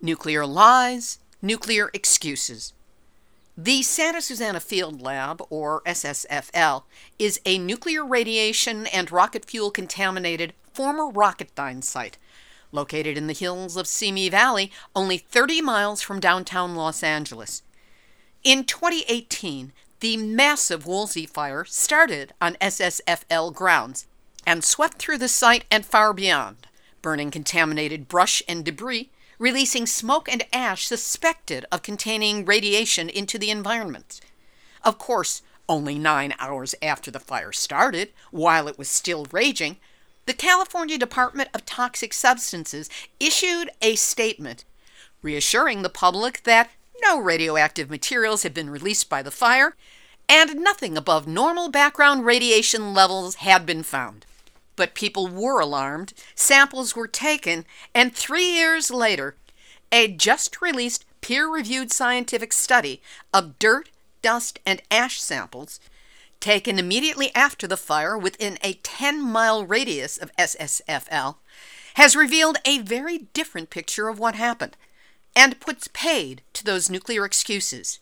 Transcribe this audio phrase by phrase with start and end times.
[0.00, 2.72] nuclear lies, nuclear excuses.
[3.56, 6.82] The Santa Susana Field Lab, or SSFL,
[7.18, 12.18] is a nuclear radiation and rocket fuel contaminated former Rocketdyne site
[12.72, 17.62] located in the hills of Simi Valley, only 30 miles from downtown Los Angeles.
[18.44, 24.06] In 2018, the massive Woolsey fire started on SSFL grounds
[24.46, 26.68] and swept through the site and far beyond,
[27.02, 33.50] burning contaminated brush and debris, releasing smoke and ash suspected of containing radiation into the
[33.50, 34.20] environment.
[34.82, 39.78] Of course, only nine hours after the fire started, while it was still raging,
[40.26, 42.90] the California Department of Toxic Substances
[43.20, 44.64] issued a statement
[45.22, 46.70] reassuring the public that
[47.02, 49.74] no radioactive materials had been released by the fire
[50.28, 54.25] and nothing above normal background radiation levels had been found.
[54.76, 59.36] But people were alarmed, samples were taken, and three years later,
[59.90, 63.88] a just released peer reviewed scientific study of dirt,
[64.22, 65.80] dust, and ash samples
[66.40, 71.36] taken immediately after the fire within a 10 mile radius of SSFL,
[71.94, 74.76] has revealed a very different picture of what happened
[75.34, 78.00] and puts paid to those nuclear excuses.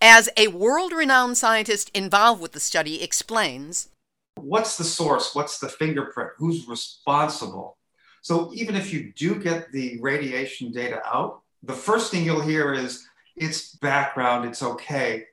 [0.00, 3.88] As a world renowned scientist involved with the study explains,
[4.36, 5.34] What's the source?
[5.34, 6.30] What's the fingerprint?
[6.36, 7.78] Who's responsible?
[8.20, 12.74] So, even if you do get the radiation data out, the first thing you'll hear
[12.74, 15.26] is it's background, it's okay.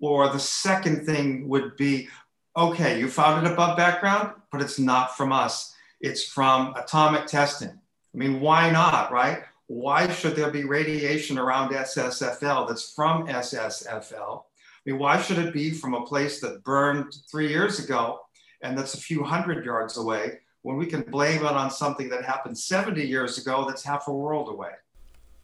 [0.00, 2.08] Or the second thing would be,
[2.56, 5.74] okay, you found it above background, but it's not from us.
[6.00, 7.70] It's from atomic testing.
[7.70, 9.42] I mean, why not, right?
[9.68, 14.42] Why should there be radiation around SSFL that's from SSFL?
[14.42, 18.20] I mean, why should it be from a place that burned three years ago
[18.62, 22.24] and that's a few hundred yards away when we can blame it on something that
[22.24, 24.72] happened 70 years ago that's half a world away?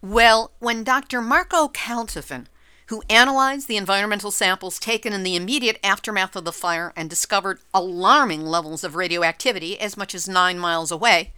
[0.03, 1.23] Well, when Dr.
[1.23, 2.47] Marco Kaltofen
[2.89, 7.59] who analyzed the environmental samples taken in the immediate aftermath of the fire and discovered
[7.75, 11.33] alarming levels of radioactivity as much as nine miles away,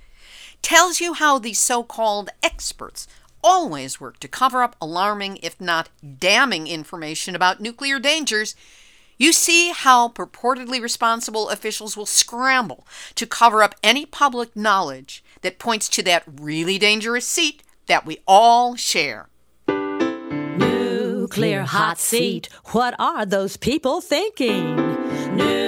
[0.60, 3.08] tells you how the so called experts
[3.42, 5.88] always work to cover up alarming, if not
[6.18, 8.54] damning, information about nuclear dangers.
[9.18, 12.86] You see how purportedly responsible officials will scramble
[13.16, 18.18] to cover up any public knowledge that points to that really dangerous seat that we
[18.26, 19.28] all share
[21.28, 22.48] nuclear hot seat.
[22.72, 24.76] What are those people thinking?
[25.36, 25.67] Nuclear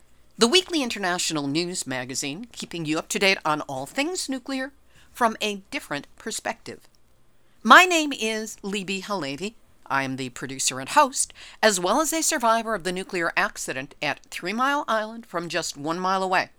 [0.37, 4.71] the weekly international news magazine keeping you up to date on all things nuclear
[5.11, 6.87] from a different perspective.
[7.63, 9.53] My name is Libby HaLevy.
[9.85, 13.93] I am the producer and host, as well as a survivor of the nuclear accident
[14.01, 16.49] at Three Mile Island from just one mile away.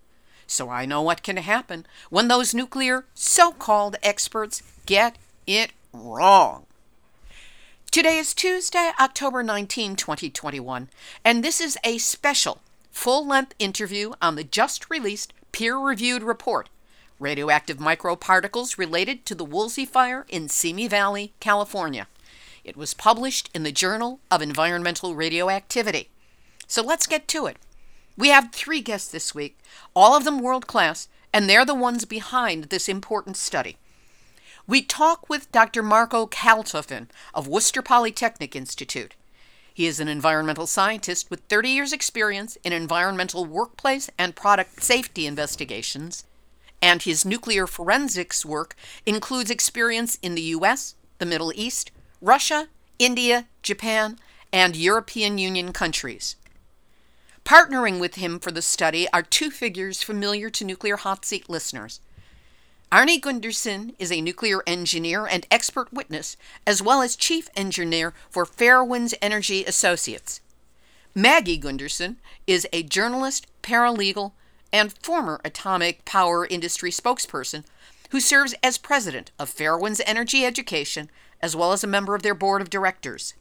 [0.46, 5.16] So I know what can happen when those nuclear so called experts get
[5.46, 6.66] it wrong.
[7.90, 10.90] Today is Tuesday, October 19, 2021,
[11.24, 12.60] and this is a special
[12.92, 16.68] full length interview on the just released peer reviewed report
[17.18, 22.08] Radioactive Microparticles Related to the Woolsey Fire in Simi Valley, California.
[22.64, 26.10] It was published in the Journal of Environmental Radioactivity.
[26.66, 27.58] So let's get to it.
[28.16, 29.58] We have three guests this week,
[29.94, 33.78] all of them world class, and they're the ones behind this important study.
[34.66, 35.82] We talk with Dr.
[35.82, 39.14] Marco Kaltofen of Worcester Polytechnic Institute.
[39.74, 45.26] He is an environmental scientist with 30 years' experience in environmental workplace and product safety
[45.26, 46.24] investigations,
[46.82, 48.74] and his nuclear forensics work
[49.06, 51.90] includes experience in the US, the Middle East,
[52.20, 54.18] Russia, India, Japan,
[54.52, 56.36] and European Union countries.
[57.44, 62.00] Partnering with him for the study are two figures familiar to nuclear hot seat listeners.
[62.92, 66.36] Arnie Gundersen is a nuclear engineer and expert witness,
[66.66, 70.42] as well as chief engineer for Fairewinds Energy Associates.
[71.14, 72.16] Maggie Gundersen
[72.46, 74.32] is a journalist, paralegal,
[74.74, 77.64] and former atomic power industry spokesperson
[78.10, 81.10] who serves as president of Fairewinds Energy Education,
[81.40, 83.32] as well as a member of their board of directors.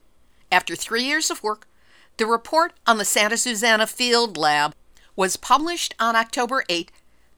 [0.49, 1.67] After three years of work,
[2.15, 4.73] the report on the Santa Susana Field Lab
[5.17, 6.89] was published on October 8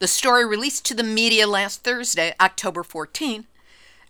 [0.04, 3.46] the story released to the media last Thursday, October 14,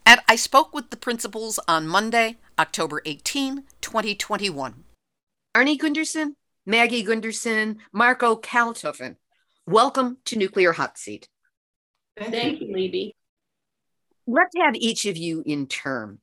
[0.04, 4.82] And I spoke with the principals on Monday, October 18, 2021.
[5.54, 6.34] Arnie Gundersen,
[6.66, 9.14] Maggie Gundersen, Marco Kaltofen,
[9.68, 11.28] welcome to Nuclear Hot Seat.
[12.18, 13.14] Thank you, Libby.
[14.26, 16.18] Let's have each of you in turn.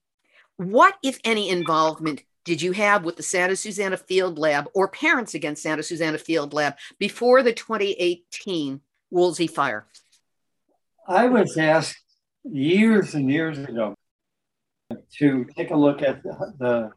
[0.58, 5.34] What, if any, involvement did you have with the Santa Susana Field Lab or Parents
[5.34, 8.82] Against Santa Susana Field Lab before the 2018
[9.12, 9.86] Woolsey fire?
[11.08, 12.02] I was asked
[12.44, 13.96] years and years ago
[15.18, 16.92] to take a look at the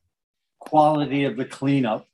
[0.58, 2.06] quality of the cleanup.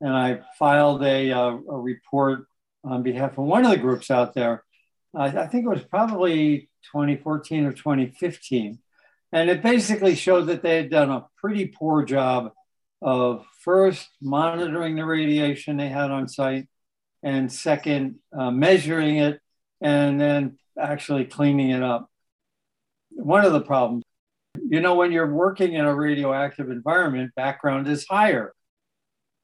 [0.00, 2.46] And I filed a, uh, a report
[2.82, 4.64] on behalf of one of the groups out there.
[5.14, 8.78] I, I think it was probably 2014 or 2015.
[9.32, 12.52] And it basically showed that they had done a pretty poor job
[13.02, 16.68] of first monitoring the radiation they had on site,
[17.24, 19.40] and second, uh, measuring it,
[19.80, 22.10] and then actually cleaning it up.
[23.10, 24.04] One of the problems,
[24.68, 28.52] you know, when you're working in a radioactive environment, background is higher.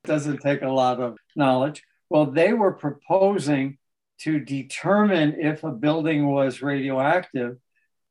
[0.04, 1.82] It doesn't take a lot of knowledge.
[2.10, 3.78] Well, they were proposing
[4.20, 7.56] to determine if a building was radioactive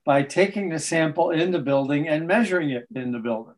[0.03, 3.53] by taking the sample in the building and measuring it in the building.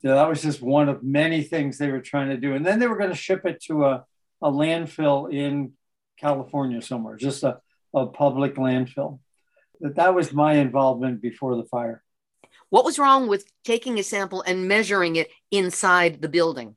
[0.00, 2.54] So that was just one of many things they were trying to do.
[2.54, 4.04] And then they were going to ship it to a,
[4.42, 5.72] a landfill in
[6.18, 7.58] California somewhere, just a,
[7.94, 9.20] a public landfill.
[9.80, 12.02] That, that was my involvement before the fire.
[12.70, 16.76] What was wrong with taking a sample and measuring it inside the building?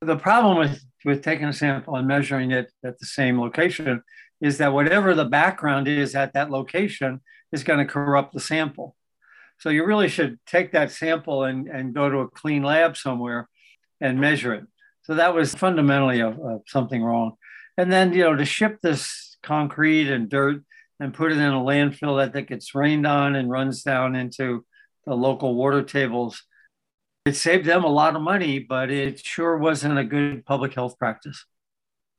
[0.00, 4.02] The problem with, with taking a sample and measuring it at the same location
[4.40, 7.20] is that whatever the background is at that location
[7.52, 8.96] is going to corrupt the sample.
[9.58, 13.48] So you really should take that sample and, and go to a clean lab somewhere
[14.00, 14.64] and measure it.
[15.04, 17.32] So that was fundamentally a, a, something wrong.
[17.76, 20.62] And then, you know, to ship this concrete and dirt
[21.00, 24.64] and put it in a landfill that, that gets rained on and runs down into
[25.04, 26.42] the local water tables,
[27.26, 30.98] it saved them a lot of money, but it sure wasn't a good public health
[30.98, 31.44] practice.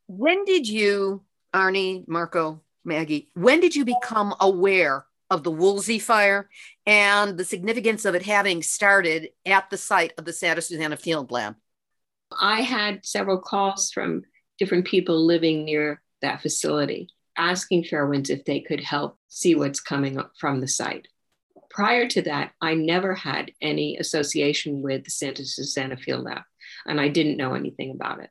[0.07, 1.23] When did you,
[1.53, 6.49] Arnie, Marco, Maggie, when did you become aware of the Woolsey fire
[6.85, 11.31] and the significance of it having started at the site of the Santa Susana Field
[11.31, 11.55] Lab?
[12.39, 14.23] I had several calls from
[14.57, 20.17] different people living near that facility asking Fairewinds if they could help see what's coming
[20.17, 21.07] up from the site.
[21.69, 26.43] Prior to that, I never had any association with the Santa Susana Field Lab,
[26.85, 28.29] and I didn't know anything about it.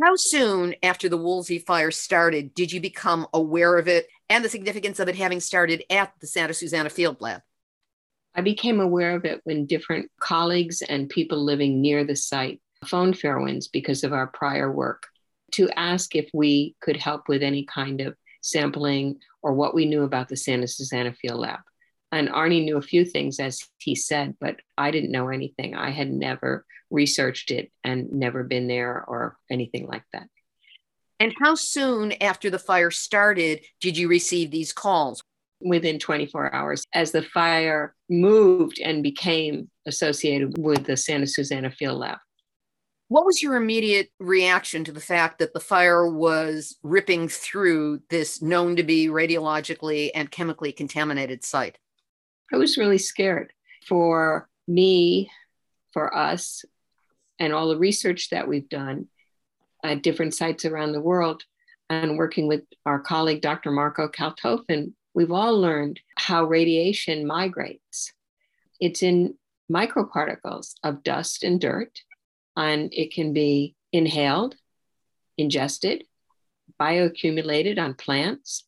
[0.00, 4.48] How soon after the Woolsey fire started did you become aware of it and the
[4.48, 7.42] significance of it having started at the Santa Susana Field Lab?
[8.34, 13.14] I became aware of it when different colleagues and people living near the site phoned
[13.14, 15.06] Fairewinds because of our prior work
[15.52, 20.02] to ask if we could help with any kind of sampling or what we knew
[20.02, 21.60] about the Santa Susana Field Lab.
[22.12, 25.76] And Arnie knew a few things, as he said, but I didn't know anything.
[25.76, 30.26] I had never researched it and never been there or anything like that.
[31.20, 35.22] And how soon after the fire started did you receive these calls?
[35.62, 41.98] Within 24 hours, as the fire moved and became associated with the Santa Susana Field
[41.98, 42.16] Lab.
[43.10, 48.40] What was your immediate reaction to the fact that the fire was ripping through this
[48.40, 51.76] known to be radiologically and chemically contaminated site?
[52.52, 53.52] I was really scared
[53.84, 55.28] for me,
[55.92, 56.64] for us,
[57.40, 59.08] and all the research that we've done
[59.82, 61.42] at different sites around the world
[61.88, 63.72] and working with our colleague, Dr.
[63.72, 68.12] Marco Kaltofen, we've all learned how radiation migrates.
[68.78, 69.34] It's in
[69.68, 72.02] microparticles of dust and dirt,
[72.56, 74.56] and it can be inhaled,
[75.38, 76.04] ingested,
[76.80, 78.64] bioaccumulated on plants.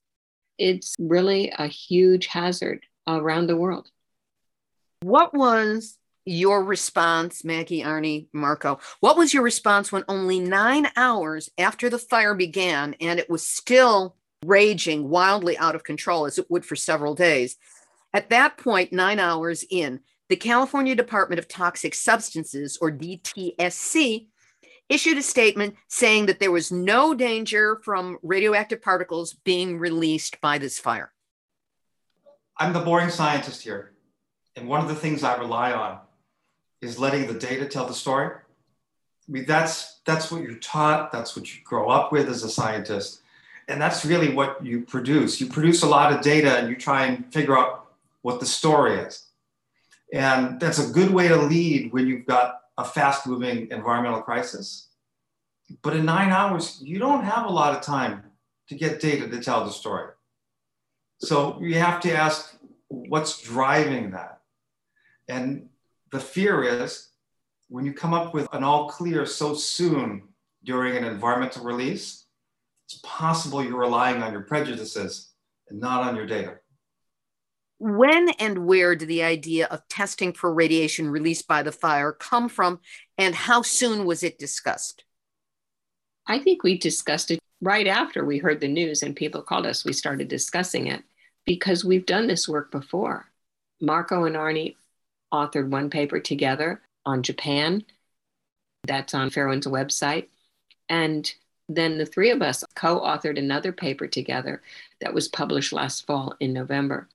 [0.58, 3.88] It's really a huge hazard around the world.
[5.02, 8.78] What was your response, Maggie, Arnie, Marco?
[9.00, 13.44] What was your response when only nine hours after the fire began and it was
[13.44, 17.56] still raging wildly out of control as it would for several days?
[18.14, 20.00] At that point, nine hours in,
[20.32, 24.28] the California Department of Toxic Substances, or DTSC,
[24.88, 30.56] issued a statement saying that there was no danger from radioactive particles being released by
[30.56, 31.12] this fire.
[32.56, 33.92] I'm the boring scientist here.
[34.56, 35.98] And one of the things I rely on
[36.80, 38.34] is letting the data tell the story.
[38.34, 41.12] I mean, that's that's what you're taught.
[41.12, 43.20] That's what you grow up with as a scientist,
[43.68, 45.42] and that's really what you produce.
[45.42, 48.94] You produce a lot of data, and you try and figure out what the story
[48.94, 49.26] is.
[50.12, 54.88] And that's a good way to lead when you've got a fast-moving environmental crisis.
[55.82, 58.24] But in nine hours, you don't have a lot of time
[58.68, 60.10] to get data to tell the story.
[61.18, 62.54] So you have to ask,
[62.88, 64.40] what's driving that?
[65.28, 65.68] And
[66.10, 67.08] the fear is
[67.68, 70.28] when you come up with an all clear so soon
[70.64, 72.26] during an environmental release,
[72.84, 75.30] it's possible you're relying on your prejudices
[75.70, 76.58] and not on your data.
[77.84, 82.48] When and where did the idea of testing for radiation released by the fire come
[82.48, 82.78] from,
[83.18, 85.02] and how soon was it discussed?
[86.24, 89.84] I think we discussed it right after we heard the news and people called us.
[89.84, 91.02] We started discussing it
[91.44, 93.26] because we've done this work before.
[93.80, 94.76] Marco and Arnie
[95.34, 97.82] authored one paper together on Japan.
[98.84, 100.28] That's on Fairewinds' website.
[100.88, 101.28] And
[101.68, 104.62] then the three of us co authored another paper together
[105.00, 107.08] that was published last fall in November.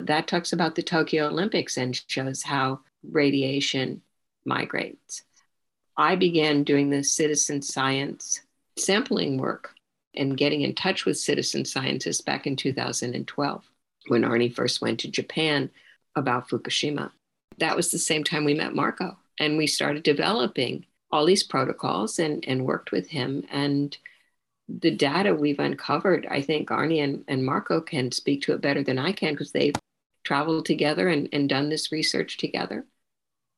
[0.00, 4.02] That talks about the Tokyo Olympics and shows how radiation
[4.44, 5.22] migrates.
[5.96, 8.40] I began doing the citizen science
[8.76, 9.70] sampling work
[10.14, 13.64] and getting in touch with citizen scientists back in 2012
[14.08, 15.70] when Arnie first went to Japan
[16.16, 17.10] about Fukushima.
[17.58, 22.18] That was the same time we met Marco and we started developing all these protocols
[22.18, 23.44] and, and worked with him.
[23.50, 23.96] And
[24.68, 28.82] the data we've uncovered, I think Arnie and, and Marco can speak to it better
[28.82, 29.74] than I can because they've
[30.24, 32.84] traveled together and, and done this research together.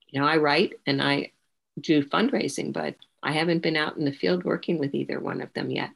[0.08, 1.32] You know, I write and I
[1.80, 5.52] do fundraising, but I haven't been out in the field working with either one of
[5.54, 5.90] them yet.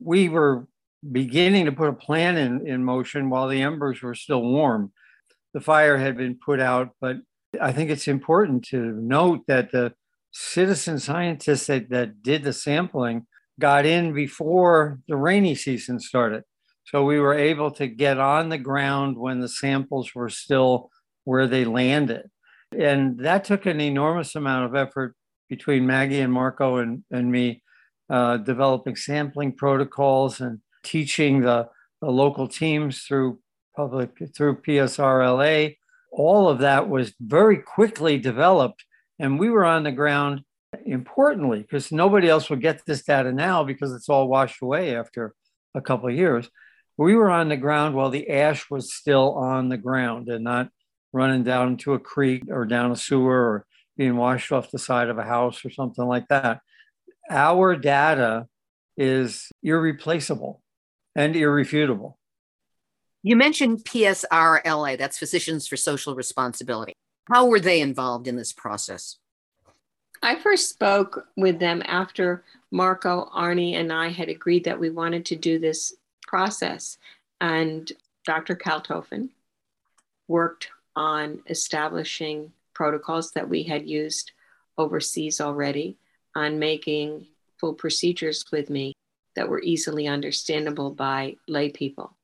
[0.00, 0.66] We were
[1.10, 4.92] beginning to put a plan in, in motion while the embers were still warm.
[5.52, 7.18] The fire had been put out, but
[7.60, 9.94] I think it's important to note that the
[10.32, 13.26] citizen scientists that, that did the sampling
[13.60, 16.42] got in before the rainy season started.
[16.84, 20.90] So we were able to get on the ground when the samples were still
[21.24, 22.30] where they landed.
[22.76, 25.14] And that took an enormous amount of effort
[25.48, 27.62] between Maggie and Marco and, and me,
[28.10, 31.68] uh, developing sampling protocols and teaching the,
[32.00, 33.38] the local teams through
[33.76, 35.76] public, through PSRLA.
[36.12, 38.84] All of that was very quickly developed.
[39.18, 40.42] And we were on the ground
[40.84, 45.34] importantly, because nobody else will get this data now because it's all washed away after
[45.74, 46.48] a couple of years.
[46.96, 50.68] We were on the ground while the ash was still on the ground and not
[51.12, 55.08] running down into a creek or down a sewer or being washed off the side
[55.08, 56.60] of a house or something like that.
[57.30, 58.46] Our data
[58.96, 60.62] is irreplaceable
[61.16, 62.18] and irrefutable.
[63.22, 66.92] You mentioned PSRLA, that's Physicians for Social Responsibility.
[67.32, 69.16] How were they involved in this process?
[70.22, 75.24] I first spoke with them after Marco, Arnie, and I had agreed that we wanted
[75.26, 75.94] to do this
[76.26, 76.98] process.
[77.40, 77.90] And
[78.24, 78.54] Dr.
[78.54, 79.30] Kaltofen
[80.28, 84.32] worked on establishing protocols that we had used
[84.78, 85.96] overseas already,
[86.34, 87.26] on making
[87.58, 88.92] full procedures with me
[89.36, 92.16] that were easily understandable by lay people.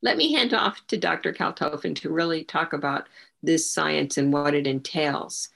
[0.00, 1.32] Let me hand off to Dr.
[1.32, 3.08] Kaltofen to really talk about
[3.42, 5.48] this science and what it entails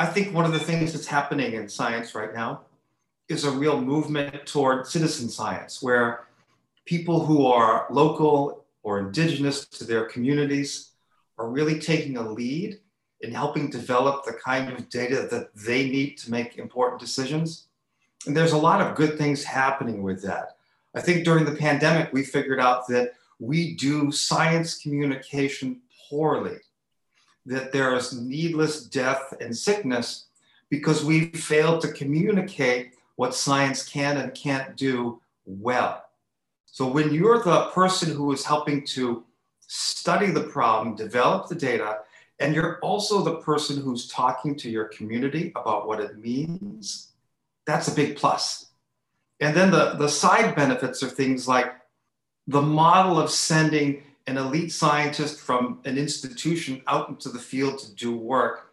[0.00, 2.62] I think one of the things that's happening in science right now
[3.28, 6.24] is a real movement toward citizen science, where
[6.84, 10.92] people who are local or indigenous to their communities
[11.38, 12.78] are really taking a lead
[13.20, 17.66] in helping develop the kind of data that they need to make important decisions.
[18.26, 20.56] And there's a lot of good things happening with that.
[20.94, 26.58] I think during the pandemic, we figured out that we do science communication poorly
[27.46, 30.26] that there is needless death and sickness
[30.68, 36.04] because we failed to communicate what science can and can't do well.
[36.70, 39.24] So when you're the person who is helping to
[39.60, 41.98] study the problem, develop the data,
[42.38, 47.12] and you're also the person who's talking to your community about what it means,
[47.66, 48.66] that's a big plus.
[49.40, 51.72] And then the, the side benefits are things like
[52.46, 57.94] the model of sending an elite scientist from an institution out into the field to
[57.94, 58.72] do work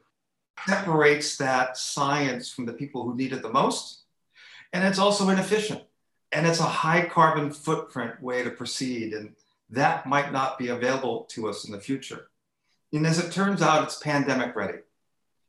[0.67, 4.03] separates that science from the people who need it the most.
[4.73, 5.83] And it's also inefficient.
[6.31, 9.13] And it's a high carbon footprint way to proceed.
[9.13, 9.33] And
[9.69, 12.29] that might not be available to us in the future.
[12.93, 14.79] And as it turns out, it's pandemic ready.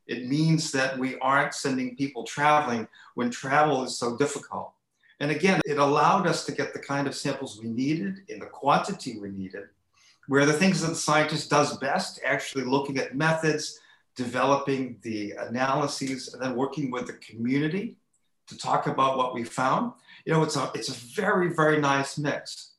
[0.07, 4.73] It means that we aren't sending people traveling when travel is so difficult.
[5.19, 8.45] And again, it allowed us to get the kind of samples we needed in the
[8.45, 9.65] quantity we needed
[10.29, 13.79] where the things that the scientist does best, actually looking at methods,
[14.15, 17.97] developing the analyses, and then working with the community
[18.45, 19.91] to talk about what we found.
[20.29, 22.73] You know, it's a, it's a very, very nice mix.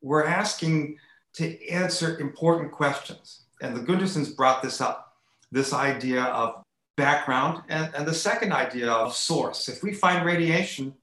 [0.00, 0.96] We're asking
[1.32, 3.46] to answer important questions.
[3.60, 5.16] And the Gundersens brought this up,
[5.50, 6.62] this idea of
[6.96, 9.68] background and, and the second idea of source.
[9.68, 10.94] If we find radiation,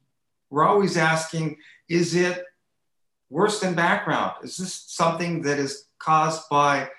[0.50, 1.57] we're always asking,
[1.89, 2.45] is it
[3.29, 4.36] worse than background?
[4.43, 6.89] Is this something that is caused by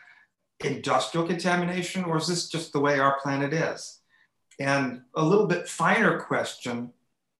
[0.62, 4.00] industrial contamination, or is this just the way our planet is?
[4.60, 6.92] And a little bit finer question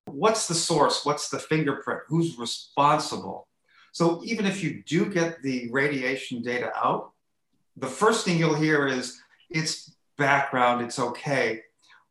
[0.06, 1.04] what's the source?
[1.04, 2.00] What's the fingerprint?
[2.08, 3.48] Who's responsible?
[3.92, 7.12] So even if you do get the radiation data out,
[7.76, 11.62] the first thing you'll hear is it's background, it's okay.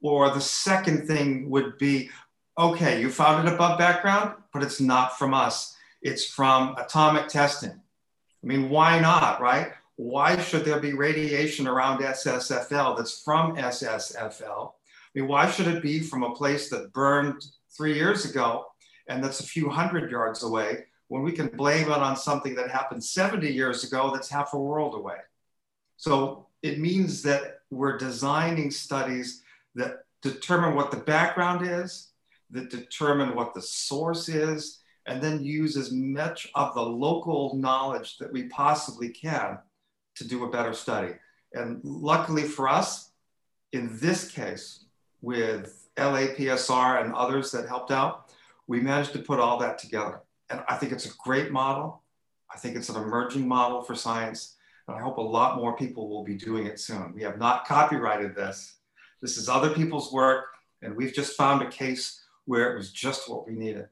[0.01, 2.10] Or the second thing would be,
[2.57, 5.75] okay, you found it above background, but it's not from us.
[6.01, 7.71] It's from atomic testing.
[7.71, 9.71] I mean, why not, right?
[9.98, 14.71] Why should there be radiation around SSFL that's from SSFL?
[14.71, 17.45] I mean, why should it be from a place that burned
[17.75, 18.66] three years ago
[19.08, 22.72] and that's a few hundred yards away when we can blame it on something that
[22.72, 25.18] happened 70 years ago that's half a world away?
[25.98, 29.44] So it means that we're designing studies
[29.75, 32.12] that determine what the background is,
[32.51, 38.18] that determine what the source is, and then use as much of the local knowledge
[38.18, 39.58] that we possibly can
[40.16, 41.13] to do a better study.
[41.54, 43.12] And luckily for us,
[43.74, 44.86] in this case,
[45.22, 48.31] with LAPSR and others that helped out,
[48.67, 50.22] we managed to put all that together.
[50.50, 52.03] And I think it's a great model.
[52.53, 54.55] I think it's an emerging model for science.
[54.88, 57.13] And I hope a lot more people will be doing it soon.
[57.13, 58.75] We have not copyrighted this.
[59.22, 60.46] This is other people's work.
[60.81, 63.88] And we've just found a case where it was just what we needed.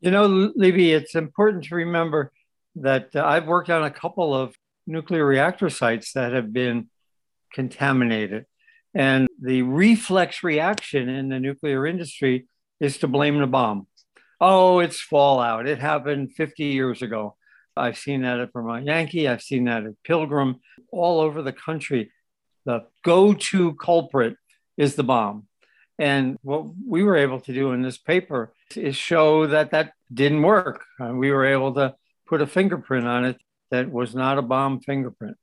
[0.00, 2.32] You know, Libby, it's important to remember
[2.76, 6.88] that uh, I've worked on a couple of nuclear reactor sites that have been
[7.52, 8.46] contaminated.
[8.94, 12.46] And the reflex reaction in the nuclear industry
[12.78, 13.88] is to blame the bomb.
[14.40, 15.66] Oh, it's fallout.
[15.66, 17.36] It happened 50 years ago.
[17.76, 19.26] I've seen that at Vermont Yankee.
[19.26, 20.60] I've seen that at Pilgrim.
[20.92, 22.12] All over the country,
[22.64, 24.36] the go to culprit
[24.76, 25.48] is the bomb.
[25.98, 30.42] And what we were able to do in this paper is show that that didn't
[30.42, 30.84] work.
[31.00, 31.94] Uh, we were able to
[32.26, 35.36] put a fingerprint on it that was not a bomb fingerprint.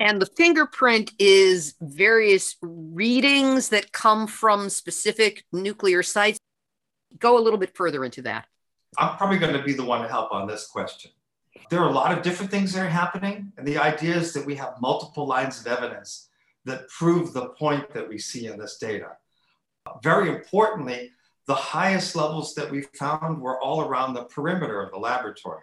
[0.00, 6.38] And the fingerprint is various readings that come from specific nuclear sites.
[7.18, 8.46] Go a little bit further into that.
[8.98, 11.10] I'm probably going to be the one to help on this question.
[11.70, 13.52] There are a lot of different things that are happening.
[13.56, 16.28] And the idea is that we have multiple lines of evidence
[16.64, 19.16] that prove the point that we see in this data.
[20.02, 21.12] Very importantly,
[21.46, 25.62] the highest levels that we found were all around the perimeter of the laboratory.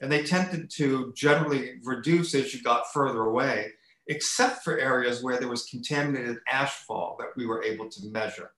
[0.00, 3.72] And they tended to generally reduce as you got further away,
[4.06, 8.52] except for areas where there was contaminated ashfall that we were able to measure.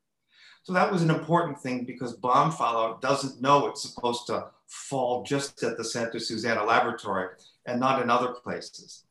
[0.62, 5.24] So that was an important thing because bomb fallout doesn't know it's supposed to fall
[5.24, 7.28] just at the Santa Susana laboratory
[7.66, 9.04] and not in other places.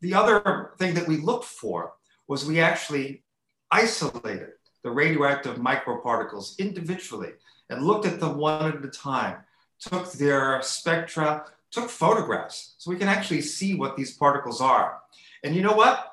[0.00, 1.92] The other thing that we looked for
[2.26, 3.22] was we actually
[3.70, 7.32] isolated the radioactive microparticles individually
[7.70, 9.38] and looked at them one at a time,
[9.80, 15.00] took their spectra, took photographs so we can actually see what these particles are.
[15.44, 16.12] And you know what?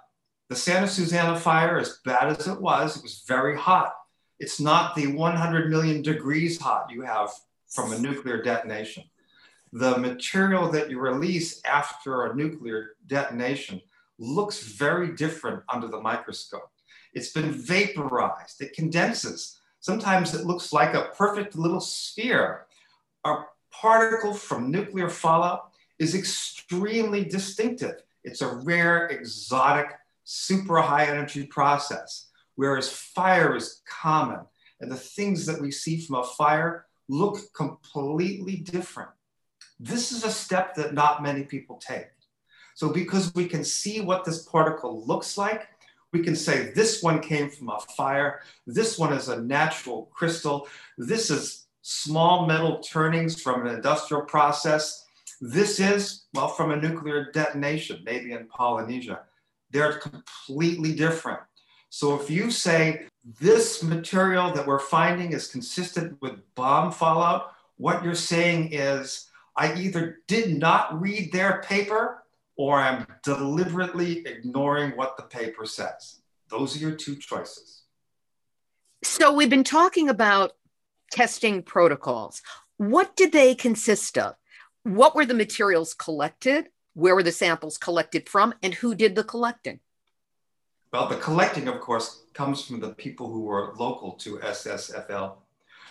[0.49, 3.93] The Santa Susana fire, as bad as it was, it was very hot.
[4.39, 7.29] It's not the 100 million degrees hot you have
[7.69, 9.03] from a nuclear detonation.
[9.71, 13.81] The material that you release after a nuclear detonation
[14.19, 16.69] looks very different under the microscope.
[17.13, 19.59] It's been vaporized, it condenses.
[19.79, 22.67] Sometimes it looks like a perfect little sphere.
[23.25, 23.37] A
[23.83, 27.97] particle from nuclear fallout is extremely distinctive.
[28.23, 29.87] It's a rare, exotic,
[30.23, 34.41] super high energy process whereas fire is common.
[34.79, 39.09] And the things that we see from a fire look completely different.
[39.79, 42.07] This is a step that not many people take.
[42.75, 45.67] So, because we can see what this particle looks like,
[46.11, 50.67] we can say this one came from a fire, this one is a natural crystal,
[50.97, 55.05] this is small metal turnings from an industrial process.
[55.41, 59.21] This is, well, from a nuclear detonation, maybe in Polynesia.
[59.69, 61.41] They're completely different.
[61.89, 63.07] So if you say
[63.39, 69.75] this material that we're finding is consistent with bomb fallout, what you're saying is I
[69.75, 72.23] either did not read their paper
[72.55, 76.21] or I'm deliberately ignoring what the paper says.
[76.49, 77.81] Those are your two choices.
[79.03, 80.53] So we've been talking about
[81.13, 82.41] testing protocols.
[82.77, 84.33] What did they consist of?
[84.81, 86.69] What were the materials collected?
[86.95, 88.55] Where were the samples collected from?
[88.63, 89.79] And who did the collecting?
[90.91, 95.35] Well, the collecting, of course, comes from the people who were local to SSFL.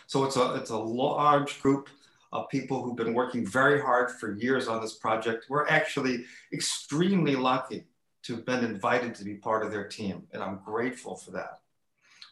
[0.09, 1.89] So it's a, it's a large group
[2.33, 5.47] of people who've been working very hard for years on this project.
[5.49, 7.85] We're actually extremely lucky
[8.25, 11.62] to have been invited to be part of their team, and I'm grateful for that.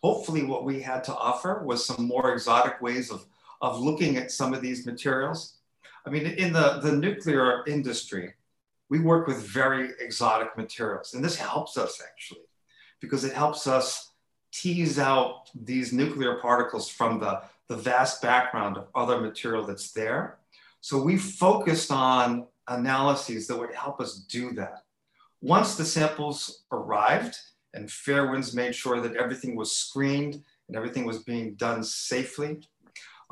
[0.03, 3.27] Hopefully, what we had to offer was some more exotic ways of,
[3.61, 5.59] of looking at some of these materials.
[6.07, 8.35] I mean, in the, the nuclear industry,
[8.89, 11.15] we work with very exotic materials.
[11.15, 12.47] And this helps us actually,
[13.01, 14.13] because it helps us
[14.53, 20.39] tease out these nuclear particles from the, the vast background of other material that's there.
[20.81, 24.85] So we focused on analyses that would help us do that.
[25.41, 27.37] Once the samples arrived
[27.75, 32.61] and Fairewinds made sure that everything was screened and everything was being done safely,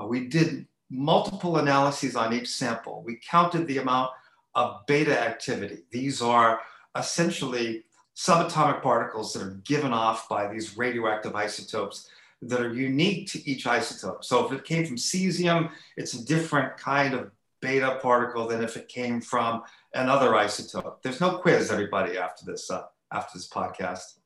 [0.01, 3.03] uh, we did multiple analyses on each sample.
[3.05, 4.11] We counted the amount
[4.55, 5.85] of beta activity.
[5.91, 6.61] These are
[6.97, 7.85] essentially
[8.17, 12.09] subatomic particles that are given off by these radioactive isotopes
[12.43, 14.25] that are unique to each isotope.
[14.25, 18.77] So if it came from cesium, it's a different kind of beta particle than if
[18.77, 19.63] it came from
[19.95, 21.03] another isotope.
[21.03, 24.18] There's no quiz, everybody, after this uh, after this podcast.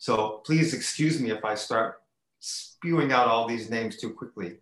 [0.00, 2.00] So please excuse me if I start
[2.38, 4.56] spewing out all these names too quickly.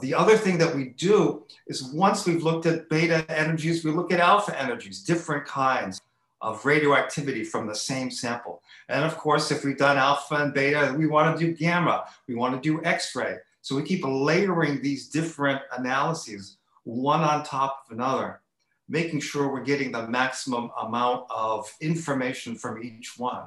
[0.00, 4.12] The other thing that we do is once we've looked at beta energies, we look
[4.12, 6.02] at alpha energies, different kinds
[6.40, 8.60] of radioactivity from the same sample.
[8.88, 12.34] And of course, if we've done alpha and beta, we want to do gamma, we
[12.34, 13.36] want to do X-ray.
[13.60, 18.40] So we keep layering these different analyses, one on top of another,
[18.88, 23.44] making sure we're getting the maximum amount of information from each one.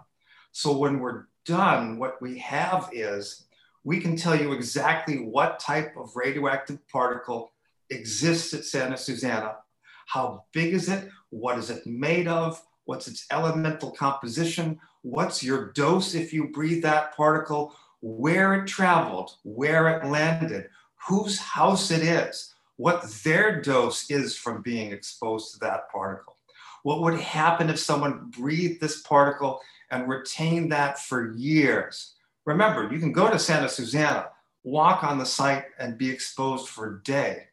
[0.54, 3.46] So when we're done, what we have is
[3.84, 7.52] we can tell you exactly what type of radioactive particle
[7.89, 9.58] exists at Santa Susana,
[10.06, 15.72] how big is it, what is it made of, what's its elemental composition, what's your
[15.72, 20.70] dose if you breathe that particle, where it traveled, where it landed,
[21.08, 26.38] whose house it is, what their dose is from being exposed to that particle.
[26.84, 29.62] What would happen if someone breathed this particle
[29.93, 32.15] and retain that for years?
[32.45, 34.29] Remember, you can go to Santa Susana,
[34.63, 37.43] walk on the site, and be exposed for a day.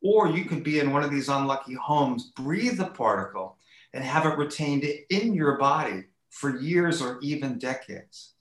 [0.00, 3.58] Or you could be in one of these unlucky homes, breathe the particle,
[3.92, 8.34] and have it retained in your body for years or even decades.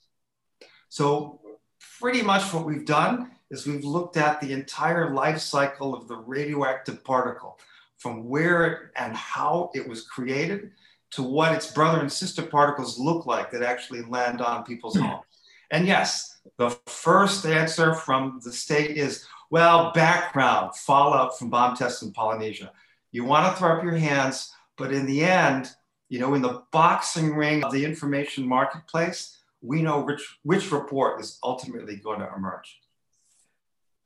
[0.90, 1.42] So,
[2.00, 6.18] pretty much what we've done is we've looked at the entire life cycle of the
[6.18, 7.58] radioactive particle
[7.98, 10.72] from where and how it was created
[11.12, 15.04] to what its brother and sister particles look like that actually land on people's hmm.
[15.04, 15.24] homes.
[15.72, 22.04] And yes, the first answer from the state is well, background, fallout from bomb tests
[22.04, 22.72] in Polynesia.
[23.12, 25.72] You want to throw up your hands, but in the end,
[26.08, 31.20] you know, in the boxing ring of the information marketplace, we know which, which report
[31.20, 32.80] is ultimately going to emerge.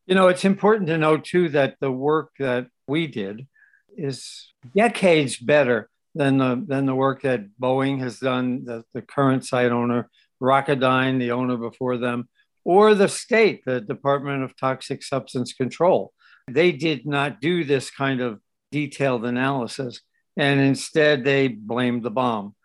[0.05, 3.47] You know, it's important to know too that the work that we did
[3.95, 9.45] is decades better than the than the work that Boeing has done, the, the current
[9.45, 10.09] site owner,
[10.41, 12.29] Rocketdyne, the owner before them,
[12.63, 16.13] or the state, the Department of Toxic Substance Control.
[16.49, 18.39] They did not do this kind of
[18.71, 20.01] detailed analysis,
[20.37, 22.55] and instead they blamed the bomb.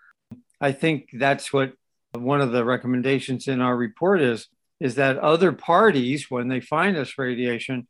[0.60, 1.72] I think that's what
[2.12, 4.48] one of the recommendations in our report is
[4.80, 7.86] is that other parties when they find this radiation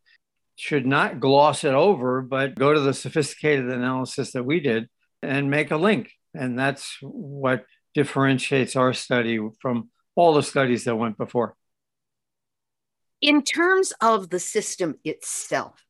[0.57, 4.89] should not gloss it over but go to the sophisticated analysis that we did
[5.23, 10.97] and make a link and that's what differentiates our study from all the studies that
[10.97, 11.57] went before.
[13.21, 15.85] In terms of the system itself,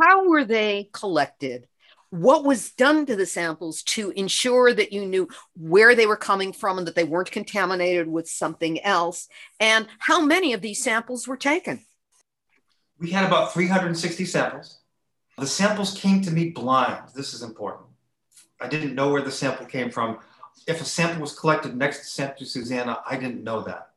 [0.00, 1.68] how were they collected?
[2.10, 6.52] What was done to the samples to ensure that you knew where they were coming
[6.52, 9.28] from and that they weren't contaminated with something else?
[9.58, 11.84] And how many of these samples were taken?
[12.98, 14.78] We had about 360 samples.
[15.36, 17.02] The samples came to me blind.
[17.14, 17.88] This is important.
[18.60, 20.18] I didn't know where the sample came from
[20.66, 23.90] if a sample was collected next to Susana, I didn't know that.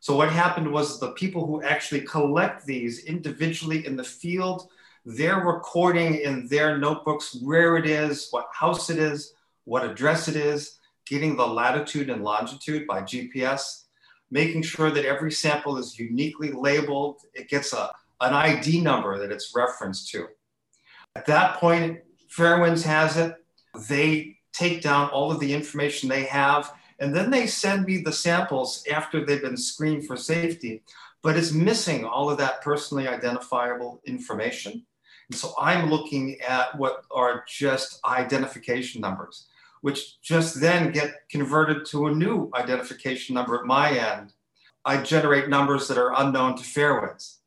[0.00, 4.68] So what happened was the people who actually collect these individually in the field,
[5.04, 10.36] they're recording in their notebooks where it is, what house it is, what address it
[10.36, 13.84] is, getting the latitude and longitude by GPS,
[14.30, 17.20] making sure that every sample is uniquely labeled.
[17.34, 17.90] It gets a,
[18.20, 20.26] an ID number that it's referenced to.
[21.14, 22.00] At that point,
[22.36, 23.34] Fairewinds has it.
[23.88, 28.12] They take down all of the information they have, and then they send me the
[28.12, 30.82] samples after they've been screened for safety.
[31.22, 34.86] But it's missing all of that personally identifiable information.
[35.28, 39.46] And so I'm looking at what are just identification numbers,
[39.80, 44.32] which just then get converted to a new identification number at my end.
[44.84, 47.38] I generate numbers that are unknown to Fairewinds.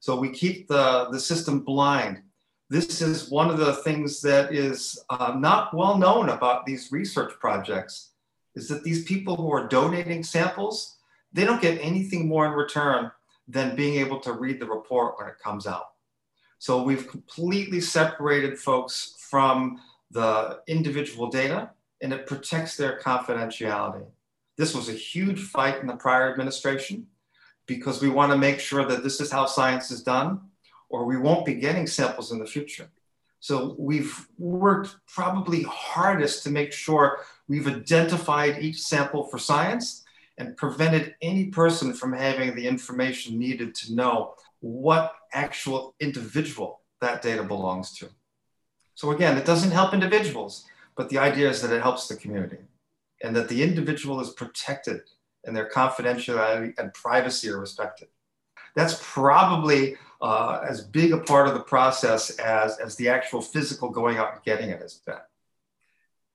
[0.00, 2.22] So we keep the, the system blind
[2.70, 7.32] this is one of the things that is uh, not well known about these research
[7.38, 8.10] projects
[8.54, 10.96] is that these people who are donating samples
[11.32, 13.10] they don't get anything more in return
[13.48, 15.94] than being able to read the report when it comes out
[16.58, 24.06] so we've completely separated folks from the individual data and it protects their confidentiality.
[24.56, 27.06] This was a huge fight in the prior administration
[27.66, 30.40] because we want to make sure that this is how science is done,
[30.88, 32.88] or we won't be getting samples in the future.
[33.40, 40.02] So we've worked probably hardest to make sure we've identified each sample for science
[40.38, 47.20] and prevented any person from having the information needed to know what actual individual that
[47.20, 48.08] data belongs to.
[48.94, 50.64] So again, it doesn't help individuals,
[50.96, 52.58] but the idea is that it helps the community
[53.22, 55.02] and that the individual is protected
[55.44, 58.08] and their confidentiality and privacy are respected.
[58.74, 63.90] That's probably uh, as big a part of the process as, as the actual physical
[63.90, 65.16] going out and getting it has been.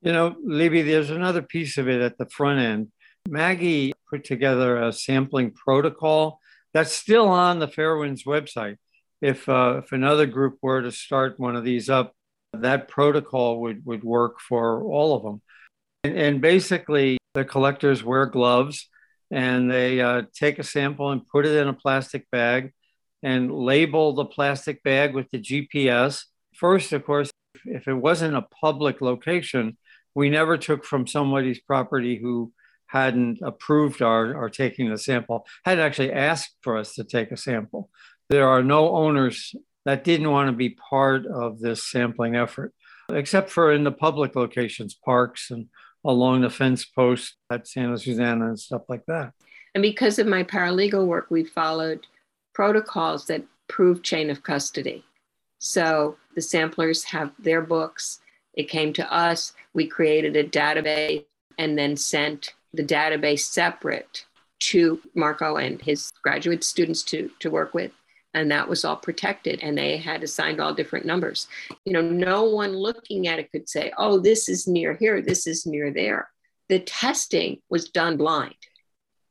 [0.01, 2.91] You know, Libby, there's another piece of it at the front end.
[3.27, 6.39] Maggie put together a sampling protocol
[6.73, 8.77] that's still on the Fairewinds website.
[9.21, 12.13] If, uh, if another group were to start one of these up,
[12.53, 15.41] that protocol would, would work for all of them.
[16.03, 18.87] And, and basically, the collectors wear gloves
[19.31, 22.73] and they uh, take a sample and put it in a plastic bag
[23.21, 26.23] and label the plastic bag with the GPS.
[26.55, 27.31] First, of course,
[27.65, 29.77] if it wasn't a public location,
[30.15, 32.51] we never took from somebody's property who
[32.87, 37.37] hadn't approved our, our taking the sample, had actually asked for us to take a
[37.37, 37.89] sample.
[38.29, 39.53] There are no owners
[39.85, 42.73] that didn't want to be part of this sampling effort,
[43.11, 45.67] except for in the public locations, parks and
[46.05, 49.33] along the fence post at Santa Susana and stuff like that.
[49.75, 52.07] And because of my paralegal work, we followed
[52.53, 55.03] protocols that prove chain of custody.
[55.59, 58.19] So the samplers have their books.
[58.53, 59.53] It came to us.
[59.73, 61.25] We created a database
[61.57, 64.25] and then sent the database separate
[64.59, 67.91] to Marco and his graduate students to, to work with.
[68.33, 71.47] And that was all protected, and they had assigned all different numbers.
[71.85, 75.47] You know, no one looking at it could say, oh, this is near here, this
[75.47, 76.29] is near there.
[76.67, 78.53] The testing was done blind.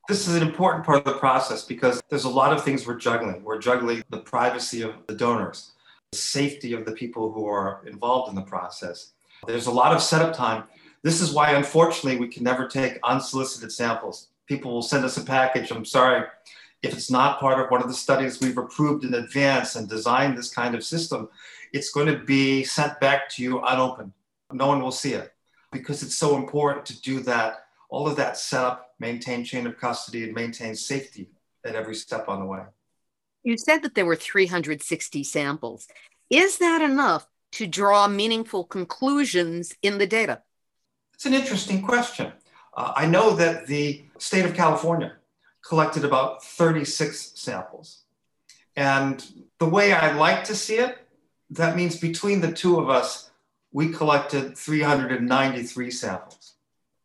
[0.08, 2.96] This is an important part of the process because there's a lot of things we're
[2.96, 3.44] juggling.
[3.44, 5.72] We're juggling the privacy of the donors,
[6.11, 9.12] the safety of the people who are involved in the process.
[9.46, 10.64] There's a lot of setup time
[11.02, 14.28] this is why, unfortunately, we can never take unsolicited samples.
[14.46, 15.70] People will send us a package.
[15.70, 16.24] I'm sorry,
[16.82, 20.36] if it's not part of one of the studies we've approved in advance and designed
[20.36, 21.28] this kind of system,
[21.72, 24.12] it's going to be sent back to you unopened.
[24.52, 25.32] No one will see it
[25.72, 30.24] because it's so important to do that, all of that setup, maintain chain of custody,
[30.24, 31.28] and maintain safety
[31.64, 32.62] at every step on the way.
[33.42, 35.88] You said that there were 360 samples.
[36.30, 40.42] Is that enough to draw meaningful conclusions in the data?
[41.14, 42.32] It's an interesting question.
[42.76, 45.17] Uh, I know that the state of California
[45.68, 48.04] collected about 36 samples.
[48.74, 49.24] And
[49.59, 50.96] the way I like to see it,
[51.50, 53.31] that means between the two of us,
[53.72, 56.54] we collected 393 samples,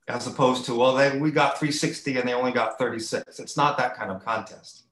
[0.08, 3.40] as opposed to, well, they, we got 360 and they only got 36.
[3.40, 4.84] It's not that kind of contest.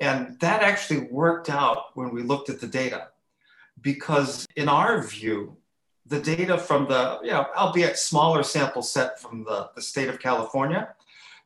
[0.00, 3.08] And that actually worked out when we looked at the data,
[3.80, 5.56] because in our view,
[6.06, 10.18] the data from the, you know, albeit smaller sample set from the, the state of
[10.18, 10.88] California,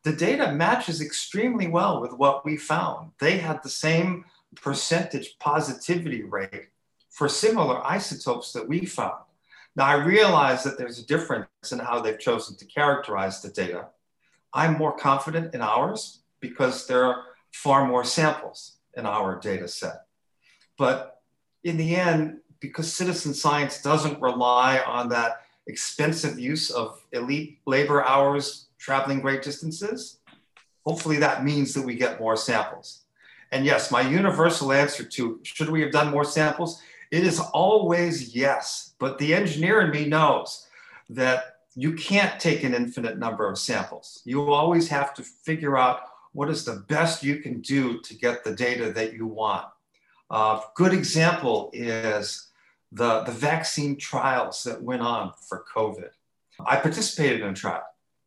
[0.05, 3.11] the data matches extremely well with what we found.
[3.19, 6.69] They had the same percentage positivity rate
[7.11, 9.25] for similar isotopes that we found.
[9.77, 13.87] Now, I realize that there's a difference in how they've chosen to characterize the data.
[14.53, 20.05] I'm more confident in ours because there are far more samples in our data set.
[20.79, 21.23] But
[21.65, 28.05] in the end, because citizen science doesn't rely on that expensive use of elite labor
[28.05, 30.19] hours traveling great distances,
[30.85, 33.05] hopefully that means that we get more samples.
[33.51, 36.83] And yes, my universal answer to should we have done more samples?
[37.11, 38.95] It is always yes.
[38.99, 40.67] But the engineer in me knows
[41.09, 44.21] that you can't take an infinite number of samples.
[44.25, 46.01] You always have to figure out
[46.33, 49.67] what is the best you can do to get the data that you want.
[50.31, 52.49] A uh, good example is
[52.93, 56.11] the, the vaccine trials that went on for COVID.
[56.67, 57.85] I participated in a trial.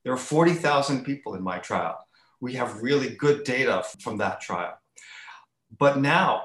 [0.08, 2.00] There were 40,000 people in my trial.
[2.40, 4.80] We have really good data from that trial.
[5.78, 6.44] But now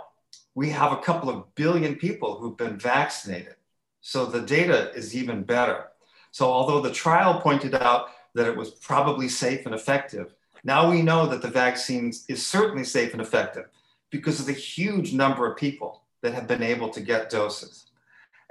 [0.56, 3.54] we have a couple of billion people who've been vaccinated.
[4.00, 5.90] So the data is even better.
[6.32, 11.00] So although the trial pointed out that it was probably safe and effective, now we
[11.00, 13.66] know that the vaccine is certainly safe and effective
[14.10, 17.86] because of the huge number of people that have been able to get doses.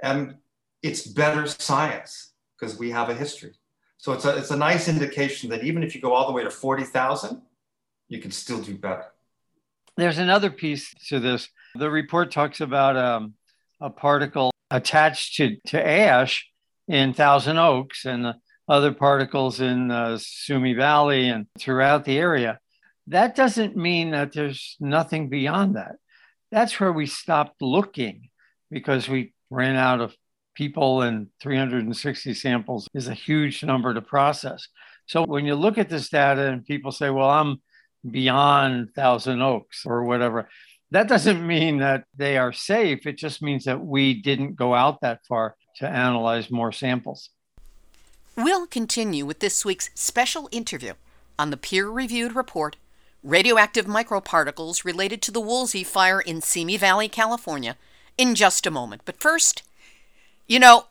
[0.02, 0.36] And
[0.82, 3.52] it's better science because we have a history.
[4.02, 6.42] So it's a, it's a nice indication that even if you go all the way
[6.42, 7.40] to 40,000,
[8.08, 9.04] you can still do better.
[9.96, 11.48] There's another piece to this.
[11.76, 13.34] The report talks about um,
[13.80, 16.50] a particle attached to, to ash
[16.88, 18.34] in Thousand Oaks and
[18.68, 22.58] other particles in Simi Valley and throughout the area.
[23.06, 25.94] That doesn't mean that there's nothing beyond that.
[26.50, 28.30] That's where we stopped looking
[28.68, 30.12] because we ran out of
[30.54, 34.66] people and 360 samples is a huge number to process.
[35.06, 37.60] So when you look at this data and people say, well, I'm
[38.10, 40.48] beyond Thousand Oaks or whatever,
[40.90, 43.06] that doesn't mean that they are safe.
[43.06, 47.30] It just means that we didn't go out that far to analyze more samples.
[48.36, 50.94] We'll continue with this week's special interview
[51.38, 52.76] on the peer reviewed report
[53.22, 57.76] Radioactive Microparticles Related to the Woolsey Fire in Simi Valley, California,
[58.18, 59.02] in just a moment.
[59.04, 59.62] But first,
[60.46, 60.86] you know,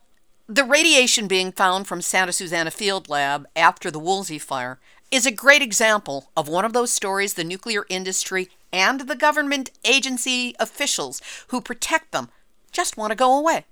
[0.47, 5.31] the radiation being found from Santa Susana Field Lab after the Woolsey fire is a
[5.31, 11.21] great example of one of those stories the nuclear industry and the government agency officials
[11.49, 12.29] who protect them
[12.71, 13.65] just want to go away.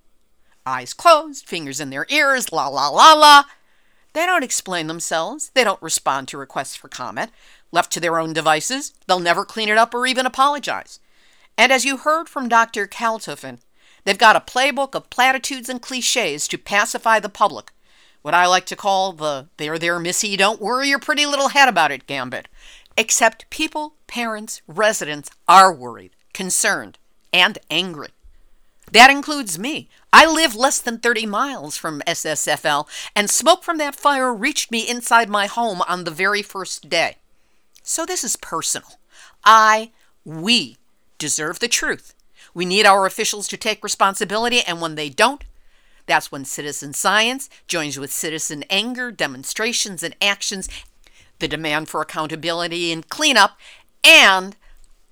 [0.66, 3.44] Eyes closed, fingers in their ears, la la la la.
[4.14, 5.52] They don't explain themselves.
[5.54, 7.32] They don't respond to requests for comment.
[7.72, 11.00] Left to their own devices, they'll never clean it up or even apologize.
[11.58, 12.88] And as you heard from Dr.
[12.88, 13.60] Kaltofen,
[14.04, 17.72] they've got a playbook of platitudes and cliches to pacify the public
[18.22, 21.70] what I like to call the there, there, missy, don't worry your pretty little head
[21.70, 22.48] about it gambit.
[22.98, 26.98] Except people, parents, residents are worried, concerned,
[27.32, 28.10] and angry.
[28.92, 29.88] That includes me.
[30.12, 34.90] I live less than 30 miles from SSFL, and smoke from that fire reached me
[34.90, 37.18] inside my home on the very first day.
[37.84, 39.00] So this is personal.
[39.46, 39.92] I,
[40.26, 40.78] we,
[41.20, 42.14] deserve the truth.
[42.54, 45.44] We need our officials to take responsibility, and when they don't,
[46.06, 50.68] that's when citizen science joins with citizen anger, demonstrations, and actions,
[51.38, 53.58] the demand for accountability and cleanup,
[54.04, 54.56] and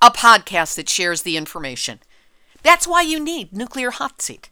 [0.02, 2.00] a podcast that shares the information.
[2.64, 4.50] That's why you need Nuclear Hot Seat.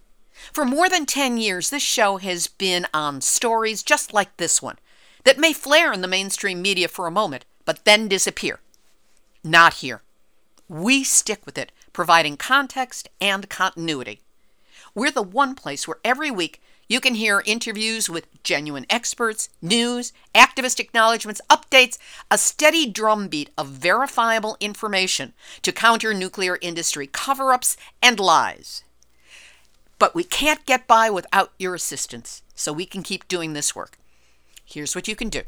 [0.53, 4.77] For more than 10 years, this show has been on stories just like this one
[5.23, 8.59] that may flare in the mainstream media for a moment, but then disappear.
[9.43, 10.01] Not here.
[10.67, 14.19] We stick with it, providing context and continuity.
[14.93, 20.11] We're the one place where every week you can hear interviews with genuine experts, news,
[20.35, 21.97] activist acknowledgments, updates,
[22.29, 25.31] a steady drumbeat of verifiable information
[25.61, 28.83] to counter nuclear industry cover ups and lies.
[29.97, 33.97] But we can't get by without your assistance, so we can keep doing this work.
[34.65, 35.43] Here's what you can do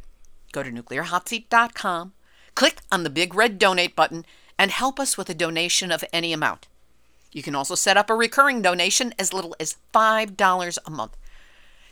[0.54, 2.14] go to nuclearhotseat.com,
[2.56, 4.26] click on the big red donate button,
[4.58, 6.68] and help us with a donation of any amount.
[7.32, 11.18] You can also set up a recurring donation as little as $5 a month.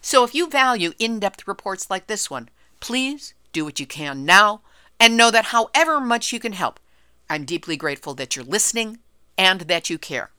[0.01, 2.49] So if you value in depth reports like this one,
[2.80, 4.62] please do what you can now
[4.99, 6.80] and know that however much you can help,
[7.30, 8.99] I'm deeply grateful that you're listening
[9.38, 10.32] and that you care.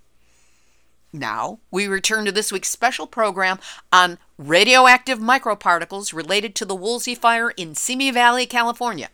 [1.12, 3.58] Now, we return to this week's special program
[3.92, 9.10] on radioactive microparticles related to the Woolsey fire in Simi Valley, California,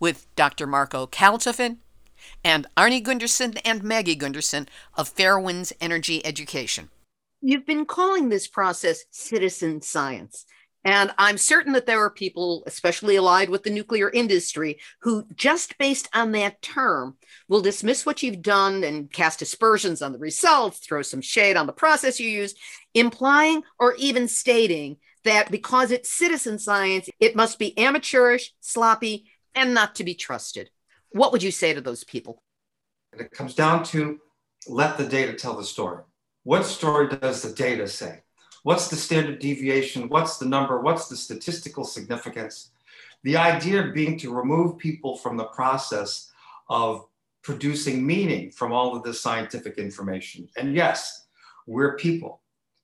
[0.00, 0.66] with Dr.
[0.66, 1.78] Marco Kaltofen
[2.44, 6.90] and Arnie Gundersen and Maggie Gundersen of Fairewinds Energy Education.
[7.40, 10.44] You've been calling this process citizen science.
[10.86, 15.78] And I'm certain that there are people, especially allied with the nuclear industry, who just
[15.78, 17.16] based on that term
[17.48, 21.66] will dismiss what you've done and cast aspersions on the results, throw some shade on
[21.66, 22.58] the process you used,
[22.92, 29.72] implying or even stating that because it's citizen science, it must be amateurish, sloppy, and
[29.72, 30.68] not to be trusted.
[31.14, 32.42] What would you say to those people?
[33.16, 34.18] It comes down to
[34.66, 36.02] let the data tell the story.
[36.42, 38.22] What story does the data say?
[38.64, 40.08] What's the standard deviation?
[40.08, 40.80] What's the number?
[40.80, 42.72] What's the statistical significance?
[43.22, 46.32] The idea being to remove people from the process
[46.68, 47.06] of
[47.42, 50.48] producing meaning from all of this scientific information.
[50.56, 51.26] And yes,
[51.68, 52.40] we're people.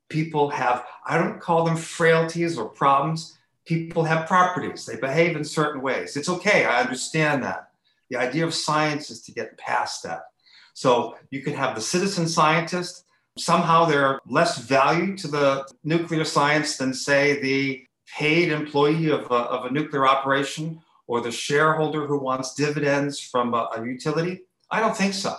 [0.08, 3.36] People have, I don't call them frailties or problems.
[3.64, 4.86] People have properties.
[4.86, 6.16] They behave in certain ways.
[6.16, 6.64] It's okay.
[6.64, 7.69] I understand that.
[8.10, 10.22] The idea of science is to get past that.
[10.74, 13.04] So you could have the citizen scientist.
[13.38, 19.34] Somehow they're less value to the nuclear science than, say, the paid employee of a,
[19.34, 24.40] of a nuclear operation or the shareholder who wants dividends from a, a utility.
[24.70, 25.36] I don't think so.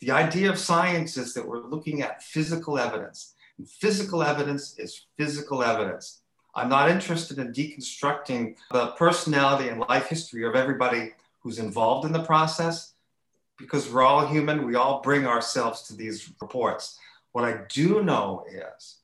[0.00, 3.34] The idea of science is that we're looking at physical evidence.
[3.58, 6.22] And physical evidence is physical evidence.
[6.54, 11.12] I'm not interested in deconstructing the personality and life history of everybody
[11.42, 12.94] who's involved in the process
[13.58, 14.66] because we're all human.
[14.66, 16.98] We all bring ourselves to these reports.
[17.32, 18.98] What I do know is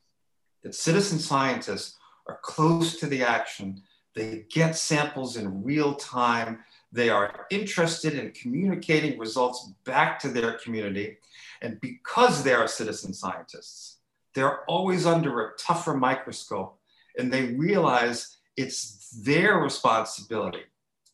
[0.62, 3.82] that citizen scientists are close to the action.
[4.14, 6.60] They get samples in real time.
[6.92, 11.18] They are interested in communicating results back to their community.
[11.62, 13.98] And because they are citizen scientists,
[14.34, 16.78] they're always under a tougher microscope
[17.18, 20.64] and they realize it's their responsibility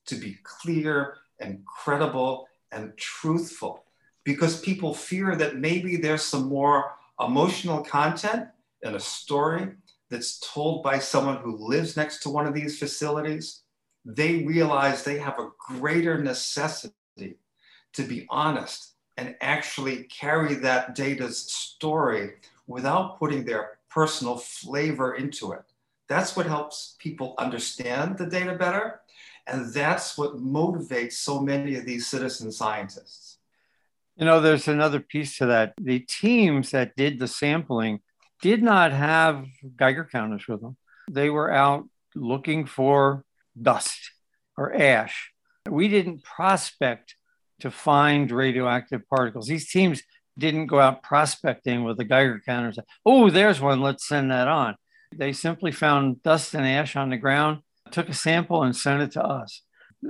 [0.06, 3.84] to be clear and credible and truthful
[4.24, 8.48] because people fear that maybe there's some more emotional content
[8.82, 9.68] in a story
[10.10, 13.62] that's told by someone who lives next to one of these facilities.
[14.04, 16.94] They realize they have a greater necessity
[17.94, 22.32] to be honest and actually carry that data's story
[22.66, 25.62] without putting their personal flavor into it.
[26.08, 29.00] That's what helps people understand the data better.
[29.46, 33.38] And that's what motivates so many of these citizen scientists.
[34.16, 35.74] You know, there's another piece to that.
[35.80, 38.00] The teams that did the sampling
[38.40, 40.76] did not have Geiger counters with them.
[41.10, 43.24] They were out looking for
[43.60, 44.12] dust
[44.56, 45.32] or ash.
[45.68, 47.16] We didn't prospect
[47.60, 49.46] to find radioactive particles.
[49.46, 50.02] These teams
[50.38, 52.78] didn't go out prospecting with the Geiger counters.
[53.04, 53.80] Oh, there's one.
[53.80, 54.76] Let's send that on.
[55.16, 57.60] They simply found dust and ash on the ground,
[57.90, 59.62] took a sample, and sent it to us.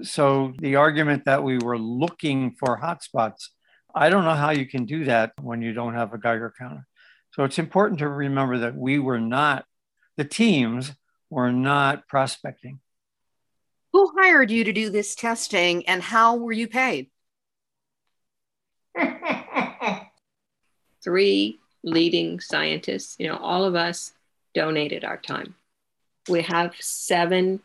[0.03, 3.49] So the argument that we were looking for hotspots,
[3.95, 6.87] I don't know how you can do that when you don't have a Geiger counter.
[7.33, 9.65] So it's important to remember that we were not,
[10.17, 10.93] the teams
[11.31, 12.81] were not prospecting.
[13.93, 17.11] Who hired you to do this testing and how were you paid?
[21.05, 24.13] Three leading scientists, you know, all of us
[24.55, 25.55] donated our time.
[26.29, 27.61] We have seven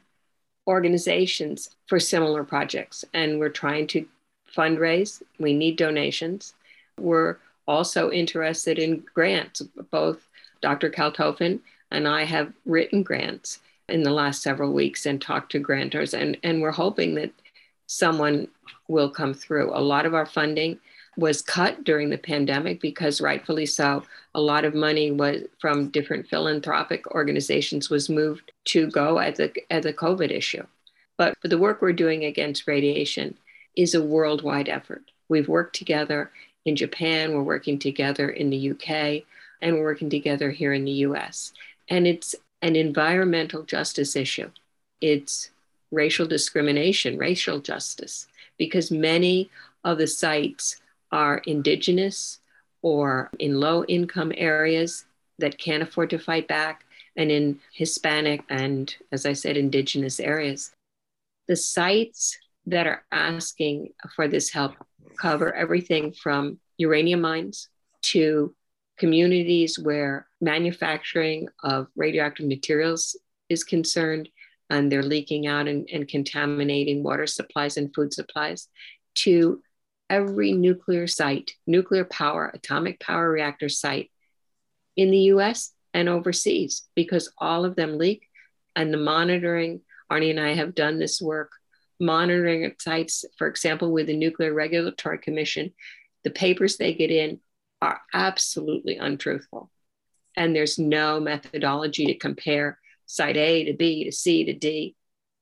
[0.68, 4.06] organizations for similar projects, and we're trying to
[4.56, 5.22] fundraise.
[5.40, 6.54] We need donations.
[6.98, 7.38] We're
[7.68, 9.62] also interested in grants.
[9.92, 10.28] Both
[10.62, 10.90] Dr.
[10.90, 11.60] Kaltofen
[11.92, 16.38] and I have written grants in the last several weeks and talked to grantors, and,
[16.44, 17.32] and we're hoping that
[17.88, 18.48] someone
[18.88, 19.72] will come through.
[19.74, 20.80] A lot of our funding
[21.18, 24.04] was cut during the pandemic because rightfully so
[24.36, 29.52] a lot of money was from different philanthropic organizations was moved to go at the
[29.70, 30.66] at the covid issue.
[31.18, 33.38] But the work we're doing against radiation
[33.76, 35.12] is a worldwide effort.
[35.28, 36.32] We've worked together
[36.66, 38.90] in japan we're working together in the uk
[39.62, 41.54] and we're working together here in the us
[41.90, 44.50] and it's an environmental justice issue.
[45.02, 45.50] It's
[45.92, 49.50] racial discrimination racial justice because many
[49.84, 50.78] of the sites
[51.12, 52.40] are indigenous
[52.82, 55.06] or in low income areas
[55.40, 56.86] that can't afford to fight back,
[57.16, 60.72] and in Hispanic and, as I said, indigenous areas.
[61.48, 62.38] The sites
[62.68, 64.74] that are asking for this help
[65.20, 67.70] cover everything from uranium mines
[68.02, 68.56] to
[68.98, 73.18] communities where manufacturing of radioactive materials
[73.50, 74.30] is concerned
[74.70, 78.68] and they're leaking out and, and contaminating water supplies and food supplies
[79.16, 79.62] to
[80.10, 84.12] every nuclear site, nuclear power, atomic power reactor site
[84.96, 88.28] in the US and overseas, because all of them leak.
[88.76, 89.82] And the monitoring,
[90.12, 91.52] Arnie and I have done this work,
[92.00, 95.74] monitoring sites, for example, with the Nuclear Regulatory Commission,
[96.24, 97.40] the papers they get in
[97.82, 99.70] are absolutely untruthful.
[100.36, 104.96] And there's no methodology to compare site A to B to C to D.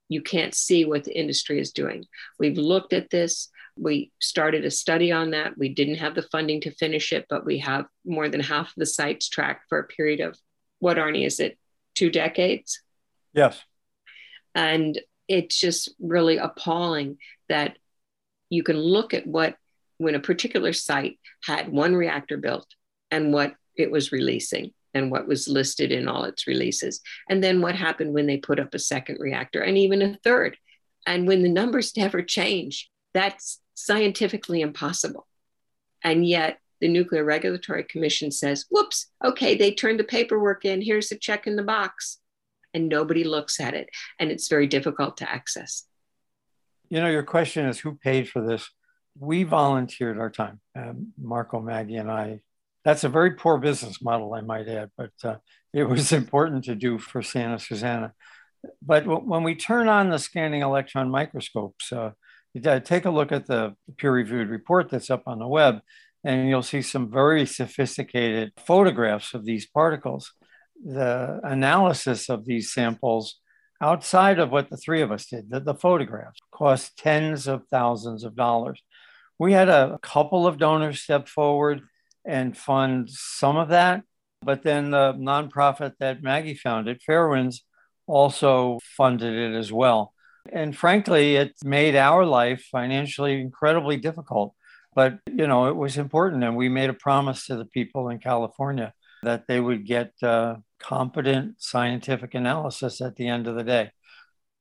[0.09, 2.05] You can't see what the industry is doing.
[2.39, 3.49] We've looked at this.
[3.79, 5.57] We started a study on that.
[5.57, 8.73] We didn't have the funding to finish it, but we have more than half of
[8.77, 10.37] the sites tracked for a period of
[10.79, 11.57] what, Arnie, is it
[11.95, 12.81] two decades?
[13.33, 13.61] Yes.
[14.55, 17.17] And it's just really appalling
[17.49, 17.77] that
[18.49, 19.55] you can look at what,
[19.97, 22.67] when a particular site had one reactor built
[23.11, 27.01] and what it was releasing and what was listed in all its releases.
[27.29, 30.57] And then what happened when they put up a second reactor and even a third.
[31.05, 35.27] And when the numbers never change, that's scientifically impossible.
[36.03, 41.11] And yet the Nuclear Regulatory Commission says, whoops, okay, they turned the paperwork in, here's
[41.11, 42.17] a check in the box.
[42.73, 43.89] And nobody looks at it.
[44.19, 45.83] And it's very difficult to access.
[46.89, 48.67] You know, your question is who paid for this?
[49.17, 52.41] We volunteered our time, um, Marco, Maggie, and I.
[52.83, 55.35] That's a very poor business model, I might add, but uh,
[55.73, 58.13] it was important to do for Santa Susana.
[58.81, 62.11] But w- when we turn on the scanning electron microscopes, uh,
[62.61, 65.79] take a look at the peer reviewed report that's up on the web,
[66.23, 70.33] and you'll see some very sophisticated photographs of these particles.
[70.83, 73.39] The analysis of these samples
[73.81, 78.23] outside of what the three of us did, the, the photographs cost tens of thousands
[78.23, 78.81] of dollars.
[79.39, 81.81] We had a couple of donors step forward
[82.25, 84.03] and fund some of that,
[84.41, 87.61] but then the nonprofit that Maggie founded, Fairewinds,
[88.07, 90.13] also funded it as well.
[90.51, 94.53] And frankly, it made our life financially incredibly difficult.
[94.95, 96.43] But, you know, it was important.
[96.43, 98.93] And we made a promise to the people in California
[99.23, 103.91] that they would get uh, competent scientific analysis at the end of the day.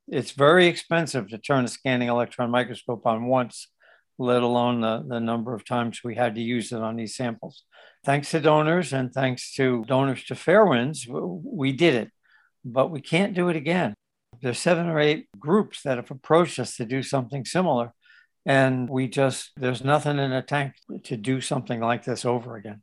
[0.08, 3.68] It's very expensive to turn a scanning electron microscope on once,
[4.18, 7.64] let alone the, the number of times we had to use it on these samples.
[8.04, 12.10] Thanks to donors and thanks to donors to Fairewinds, we did it,
[12.64, 13.95] but we can't do it again.
[14.42, 17.92] There's seven or eight groups that have approached us to do something similar.
[18.44, 20.74] And we just, there's nothing in a tank
[21.04, 22.82] to do something like this over again.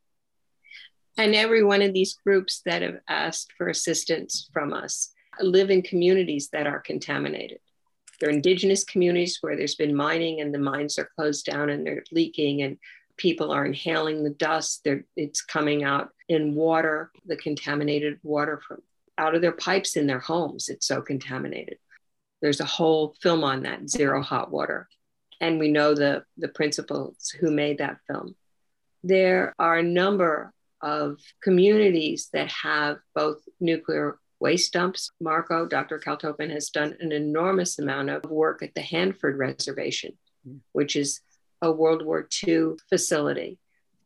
[1.17, 5.81] And every one of these groups that have asked for assistance from us live in
[5.81, 7.59] communities that are contaminated.
[8.19, 12.03] They're indigenous communities where there's been mining and the mines are closed down and they're
[12.11, 12.77] leaking and
[13.17, 14.81] people are inhaling the dust.
[14.83, 18.81] They're, it's coming out in water, the contaminated water from
[19.17, 20.69] out of their pipes in their homes.
[20.69, 21.77] It's so contaminated.
[22.41, 24.87] There's a whole film on that, Zero Hot Water.
[25.39, 28.35] And we know the, the principals who made that film.
[29.03, 35.09] There are a number of communities that have both nuclear waste dumps.
[35.21, 35.99] Marco, Dr.
[35.99, 40.13] Kaltofen, has done an enormous amount of work at the Hanford Reservation,
[40.45, 40.57] hmm.
[40.73, 41.21] which is
[41.61, 43.57] a World War II facility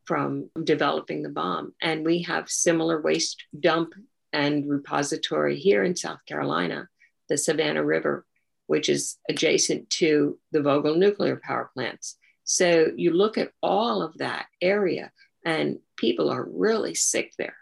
[0.05, 1.73] from developing the bomb.
[1.81, 3.93] And we have similar waste dump
[4.33, 6.87] and repository here in South Carolina,
[7.29, 8.25] the Savannah River,
[8.67, 12.17] which is adjacent to the Vogtle nuclear power plants.
[12.43, 15.11] So you look at all of that area,
[15.45, 17.55] and people are really sick there.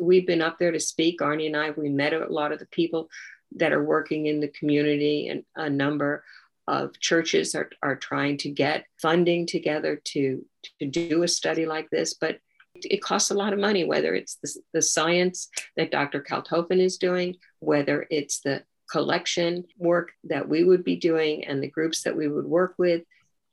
[0.00, 1.20] We've been up there to speak.
[1.20, 3.08] Arnie and I, we met a lot of the people
[3.56, 6.24] that are working in the community, and a number
[6.66, 10.44] of churches are, are trying to get funding together to,
[10.80, 12.14] to do a study like this.
[12.14, 12.38] But
[12.84, 16.22] it costs a lot of money, whether it's the, the science that Dr.
[16.22, 21.70] Kaltofen is doing, whether it's the collection work that we would be doing and the
[21.70, 23.02] groups that we would work with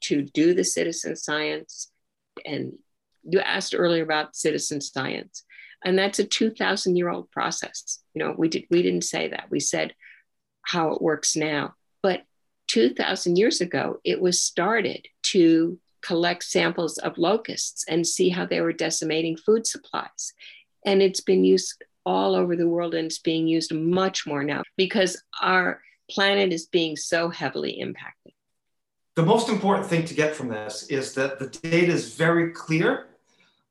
[0.01, 1.91] to do the citizen science.
[2.45, 2.73] And
[3.23, 5.43] you asked earlier about citizen science,
[5.83, 7.99] and that's a 2,000 year old process.
[8.13, 9.47] You know, we, did, we didn't say that.
[9.49, 9.93] We said
[10.61, 11.73] how it works now.
[12.01, 12.23] But
[12.67, 18.61] 2,000 years ago, it was started to collect samples of locusts and see how they
[18.61, 20.33] were decimating food supplies.
[20.85, 24.63] And it's been used all over the world and it's being used much more now
[24.77, 28.33] because our planet is being so heavily impacted.
[29.15, 33.07] The most important thing to get from this is that the data is very clear.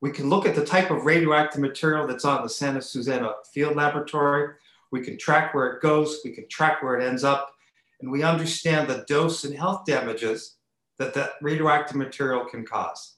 [0.01, 3.77] We can look at the type of radioactive material that's on the Santa Susana field
[3.77, 4.55] laboratory.
[4.91, 7.55] We can track where it goes, we can track where it ends up,
[8.01, 10.57] and we understand the dose and health damages
[10.99, 13.17] that that radioactive material can cause.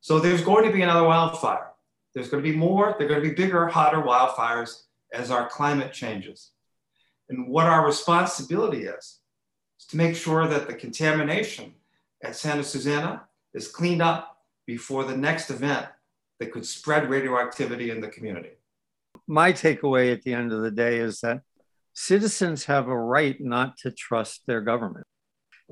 [0.00, 1.72] So there's going to be another wildfire.
[2.14, 5.92] There's going to be more, they're going to be bigger, hotter wildfires as our climate
[5.92, 6.50] changes.
[7.28, 9.20] And what our responsibility is,
[9.78, 11.74] is to make sure that the contamination
[12.22, 15.86] at Santa Susana is cleaned up before the next event
[16.40, 18.50] that could spread radioactivity in the community.
[19.26, 21.42] My takeaway at the end of the day is that
[21.92, 25.06] citizens have a right not to trust their government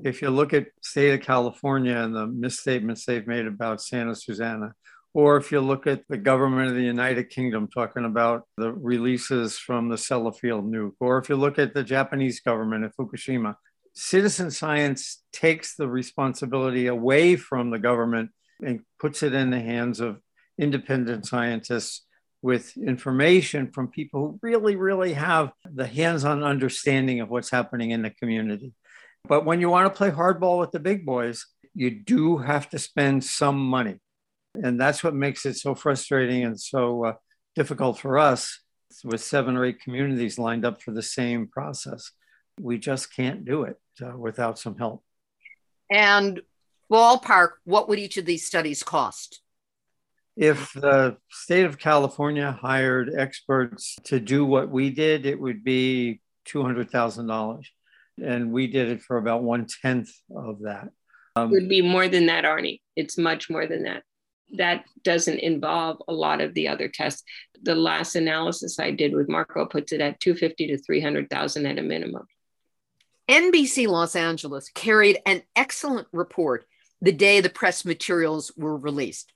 [0.03, 4.73] if you look at state of California and the misstatements they've made about Santa Susana,
[5.13, 9.57] or if you look at the government of the United Kingdom talking about the releases
[9.57, 13.55] from the Sellafield nuke, or if you look at the Japanese government at Fukushima,
[13.93, 18.29] citizen science takes the responsibility away from the government
[18.63, 20.19] and puts it in the hands of
[20.59, 22.05] independent scientists
[22.43, 27.91] with information from people who really, really have the hands on understanding of what's happening
[27.91, 28.73] in the community.
[29.25, 32.79] But when you want to play hardball with the big boys, you do have to
[32.79, 33.99] spend some money.
[34.55, 37.13] And that's what makes it so frustrating and so uh,
[37.55, 38.59] difficult for us
[39.03, 42.11] with seven or eight communities lined up for the same process.
[42.59, 45.03] We just can't do it uh, without some help.
[45.91, 46.41] And
[46.91, 49.41] ballpark, what would each of these studies cost?
[50.35, 56.21] If the state of California hired experts to do what we did, it would be
[56.47, 57.63] $200,000
[58.23, 60.89] and we did it for about one tenth of that.
[61.35, 62.81] Um, it would be more than that, Arnie.
[62.95, 64.03] It's much more than that.
[64.53, 67.23] That doesn't involve a lot of the other tests.
[67.61, 71.81] The last analysis I did with Marco puts it at 250 to 300,000 at a
[71.81, 72.25] minimum.
[73.29, 76.65] NBC Los Angeles carried an excellent report
[77.01, 79.33] the day the press materials were released.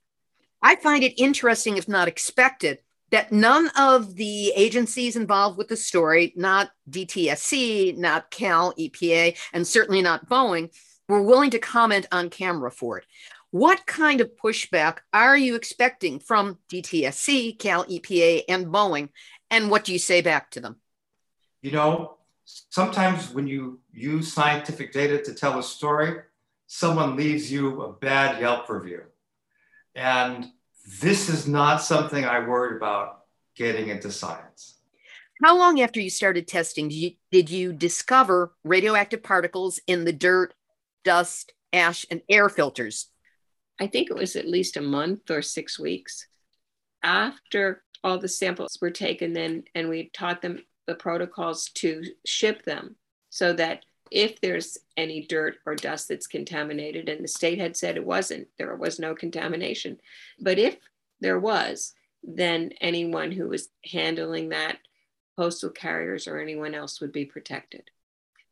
[0.62, 2.80] I find it interesting, if not expected,
[3.12, 9.68] that none of the agencies involved with the story, not DTSC, not Cal, EPA, and
[9.68, 10.74] certainly not Boeing,
[11.08, 13.06] were willing to comment on camera for it.
[13.52, 19.10] What kind of pushback are you expecting from DTSC, Cal, EPA, and Boeing?
[19.50, 20.78] And what do you say back to them?
[21.62, 26.22] You know, sometimes when you use scientific data to tell a story,
[26.68, 29.02] someone leaves you a bad Yelp review.
[29.96, 30.46] And
[31.00, 33.22] this is not something I worried about
[33.56, 34.80] getting into science.
[35.44, 40.14] How long after you started testing did you, did you discover radioactive particles in the
[40.14, 40.54] dirt,
[41.04, 43.08] dust, ash, and air filters?
[43.80, 46.28] I think it was at least a month or six weeks
[47.02, 52.64] after all the samples were taken then and we taught them the protocols to ship
[52.64, 52.96] them
[53.30, 57.96] so that if there's any dirt or dust that's contaminated and the state had said
[57.96, 59.98] it wasn't there was no contamination
[60.40, 60.78] but if
[61.22, 61.94] there was
[62.24, 64.78] then anyone who was handling that
[65.38, 67.90] postal carriers or anyone else would be protected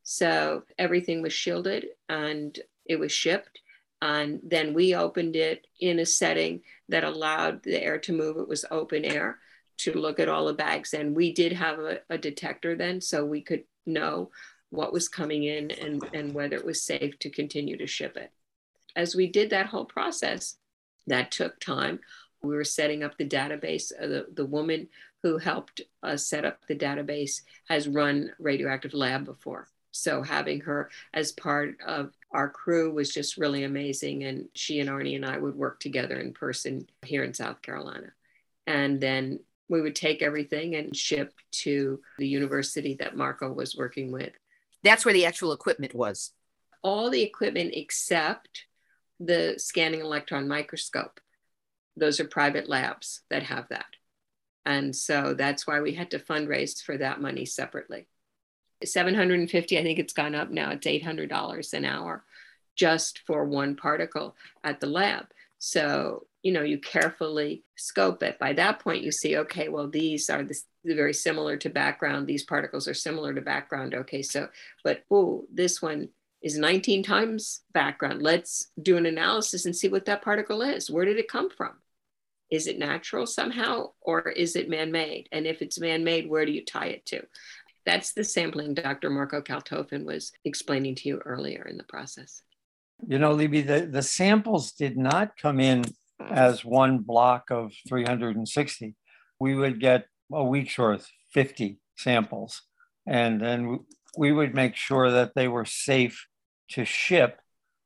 [0.03, 3.60] so everything was shielded and it was shipped
[4.01, 8.38] and then we opened it in a setting that allowed the air to move.
[8.38, 9.39] It was open air
[9.80, 10.93] to look at all the bags.
[10.93, 14.32] And we did have a, a detector then, so we could know
[14.72, 18.32] what was coming in and, and whether it was safe to continue to ship it.
[18.96, 20.58] As we did that whole process,
[21.08, 22.00] that took time.
[22.42, 23.92] We were setting up the database.
[24.00, 24.88] Uh, the, the woman
[25.24, 29.68] who helped us set up the database has run radioactive lab before.
[29.92, 34.24] So having her as part of our crew was just really amazing.
[34.24, 38.12] And she and Arnie and I would work together in person here in South Carolina.
[38.68, 44.12] And then we would take everything and ship to the university that Marco was working
[44.12, 44.32] with.
[44.84, 46.32] That's where the actual equipment was.
[46.82, 48.66] All the equipment except
[49.20, 51.20] the scanning electron microscope.
[51.98, 53.86] Those are private labs that have that.
[54.66, 58.08] And so that's why we had to fundraise for that money separately.
[58.86, 62.24] 750 i think it's gone up now it's $800 an hour
[62.76, 65.26] just for one particle at the lab
[65.58, 70.30] so you know you carefully scope it by that point you see okay well these
[70.30, 74.48] are the, very similar to background these particles are similar to background okay so
[74.84, 76.10] but oh this one
[76.42, 81.06] is 19 times background let's do an analysis and see what that particle is where
[81.06, 81.74] did it come from
[82.50, 86.64] is it natural somehow or is it man-made and if it's man-made where do you
[86.64, 87.22] tie it to
[87.90, 89.10] that's the sampling Dr.
[89.10, 92.44] Marco Kaltofen was explaining to you earlier in the process.
[93.08, 95.86] You know, Libby, the, the samples did not come in
[96.30, 98.96] as one block of 360.
[99.40, 102.62] We would get a week's worth, 50 samples.
[103.08, 103.80] And then
[104.18, 106.28] we would make sure that they were safe
[106.72, 107.40] to ship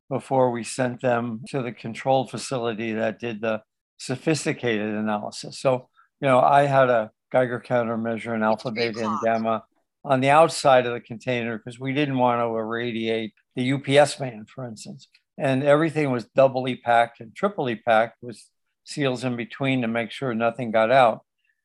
[0.10, 3.62] before we sent them to the control facility that did the
[3.98, 5.60] sophisticated analysis.
[5.60, 5.90] So,
[6.20, 9.64] you know, I had a Geiger counter measure in alpha, beta, and gamma
[10.06, 14.46] on the outside of the container because we didn't want to irradiate the UPS man,
[14.46, 15.08] for instance.
[15.38, 18.40] And everything was doubly packed and triply packed with
[18.84, 21.24] seals in between to make sure nothing got out.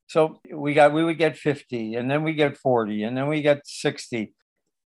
[0.09, 3.43] So we got we would get 50 and then we get 40 and then we
[3.43, 4.33] get 60.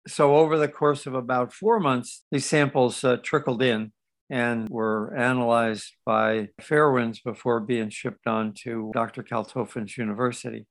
[0.08, 3.92] So over the course of about four months, these samples uh, trickled in
[4.30, 9.22] and were analyzed by Fairewinds before being shipped on to Dr.
[9.22, 10.66] Kaltofen's University.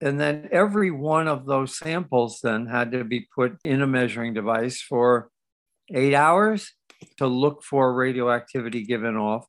[0.00, 4.34] And then every one of those samples then had to be put in a measuring
[4.34, 5.28] device for
[5.94, 6.72] eight hours
[7.18, 9.46] to look for radioactivity given off.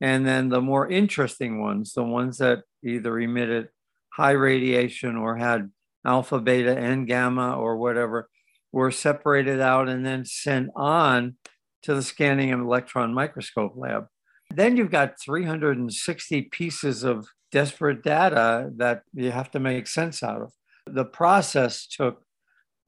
[0.00, 3.68] And then the more interesting ones, the ones that either emitted
[4.12, 5.70] high radiation or had
[6.04, 8.28] alpha, beta, and gamma or whatever,
[8.72, 11.36] were separated out and then sent on
[11.82, 14.06] to the scanning and electron microscope lab.
[14.50, 20.42] Then you've got 360 pieces of desperate data that you have to make sense out
[20.42, 20.52] of.
[20.86, 22.22] The process took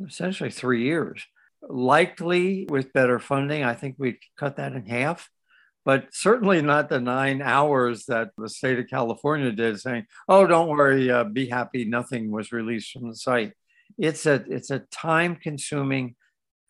[0.05, 1.25] essentially three years.
[1.69, 5.31] Likely with better funding, I think we cut that in half,
[5.85, 10.69] but certainly not the nine hours that the state of California did, saying, "Oh, don't
[10.69, 13.53] worry, uh, be happy, nothing was released from the site."
[13.99, 16.15] It's a it's a time-consuming,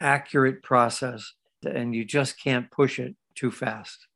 [0.00, 1.34] accurate process,
[1.64, 4.06] and you just can't push it too fast.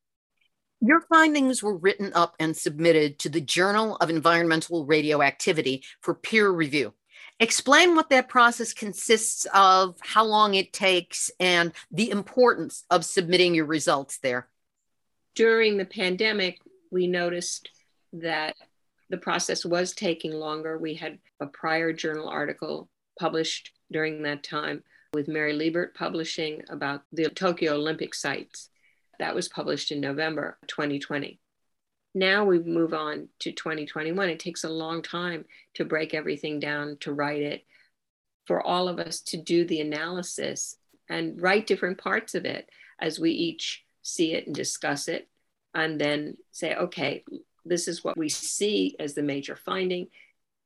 [0.80, 6.50] Your findings were written up and submitted to the Journal of Environmental Radioactivity for peer
[6.50, 6.92] review.
[7.40, 13.54] Explain what that process consists of, how long it takes, and the importance of submitting
[13.54, 14.48] your results there.
[15.36, 16.60] During the pandemic,
[16.90, 17.68] we noticed
[18.14, 18.56] that
[19.10, 20.78] the process was taking longer.
[20.78, 22.88] We had a prior journal article
[23.20, 24.82] published during that time
[25.12, 28.70] with Mary Liebert publishing about the Tokyo Olympic sites
[29.18, 31.38] that was published in November 2020.
[32.14, 34.30] Now we move on to 2021.
[34.30, 37.64] It takes a long time to break everything down, to write it,
[38.46, 40.76] for all of us to do the analysis
[41.10, 45.28] and write different parts of it as we each see it and discuss it,
[45.74, 47.24] and then say, okay,
[47.64, 50.06] this is what we see as the major finding.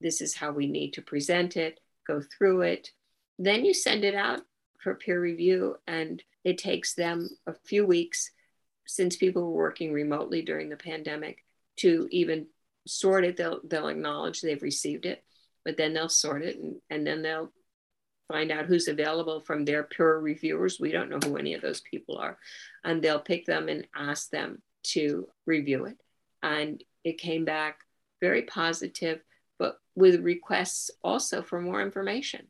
[0.01, 2.91] This is how we need to present it, go through it.
[3.38, 4.41] Then you send it out
[4.78, 8.30] for peer review, and it takes them a few weeks
[8.86, 11.45] since people were working remotely during the pandemic
[11.76, 12.47] to even
[12.86, 15.22] sort it they'll, they'll acknowledge they've received it
[15.64, 17.53] but then they'll sort it and, and then they'll
[18.31, 20.78] find out who's available from their peer reviewers.
[20.78, 22.39] We don't know who any of those people are.
[22.85, 25.97] And they'll pick them and ask them to review it.
[26.43, 27.81] And it came back
[28.20, 29.20] very positive,
[29.59, 32.47] but with requests also for more information.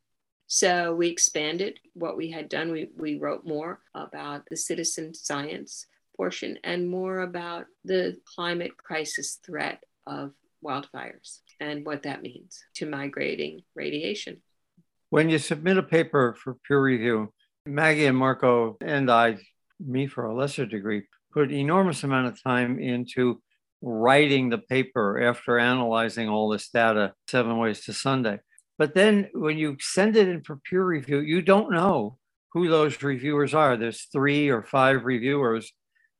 [0.48, 2.72] So we expanded what we had done.
[2.72, 9.38] We, we wrote more about the citizen science portion and more about the climate crisis
[9.46, 14.42] threat of wildfires and what that means to migrating radiation.
[15.10, 17.32] When you submit a paper for peer review,
[17.66, 19.38] Maggie and Marco and I,
[19.80, 21.02] me for a lesser degree,
[21.32, 23.42] put enormous amount of time into
[23.82, 28.38] writing the paper after analyzing all this data seven ways to Sunday.
[28.78, 32.16] But then when you send it in for peer review, you don't know
[32.52, 33.76] who those reviewers are.
[33.76, 35.72] There's three or five reviewers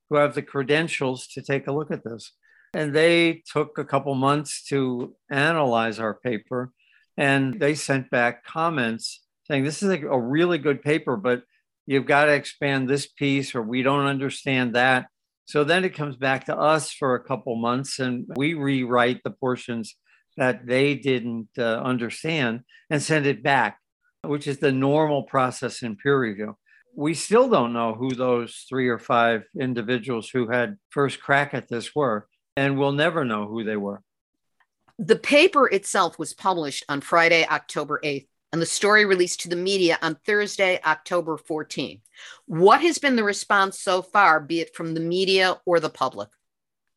[0.09, 2.33] who have the credentials to take a look at this.
[2.75, 6.73] And they took a couple months to analyze our paper
[7.21, 11.43] and they sent back comments saying, This is a, really good paper, but
[11.87, 15.07] you've got to expand this piece, or we don't understand that.
[15.45, 19.33] So then it comes back to us for a couple months and we rewrite the
[19.33, 19.97] portions
[20.37, 23.79] that they didn't uh, understand and send it back,
[24.23, 26.57] which is the normal process in peer review.
[26.97, 31.69] We still don't know who those three or five individuals who had first crack at
[31.69, 34.03] this were and we'll never know who they were.
[35.03, 39.57] The paper itself was published on Friday, October 8th, and the story released to the
[39.57, 42.03] media on Thursday, October 14th.
[42.45, 46.29] What has been the response so far, be it from the media or the public?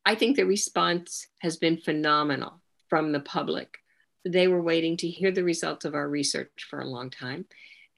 [0.04, 3.78] I think the response has been phenomenal from the public.
[4.26, 7.46] They were waiting to hear the results of our research for a long time.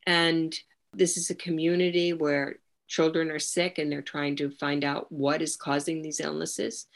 [0.06, 0.56] And
[0.92, 5.42] this is a community where children are sick and they're trying to find out what
[5.42, 6.86] is causing these illnesses.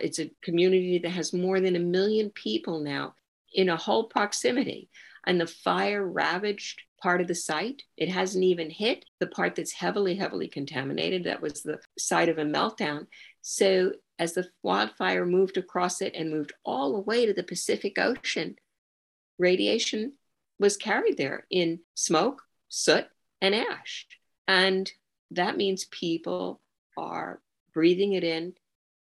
[0.00, 3.14] It's a community that has more than a million people now
[3.52, 4.88] in a whole proximity.
[5.26, 7.82] And the fire ravaged part of the site.
[7.96, 11.24] It hasn't even hit the part that's heavily, heavily contaminated.
[11.24, 13.06] That was the site of a meltdown.
[13.40, 17.98] So as the wildfire moved across it and moved all the way to the Pacific
[17.98, 18.56] Ocean,
[19.38, 20.12] radiation
[20.58, 23.06] was carried there in smoke, soot,
[23.40, 24.06] and ash.
[24.46, 24.90] And
[25.32, 26.60] that means people
[26.96, 27.40] are
[27.74, 28.54] breathing it in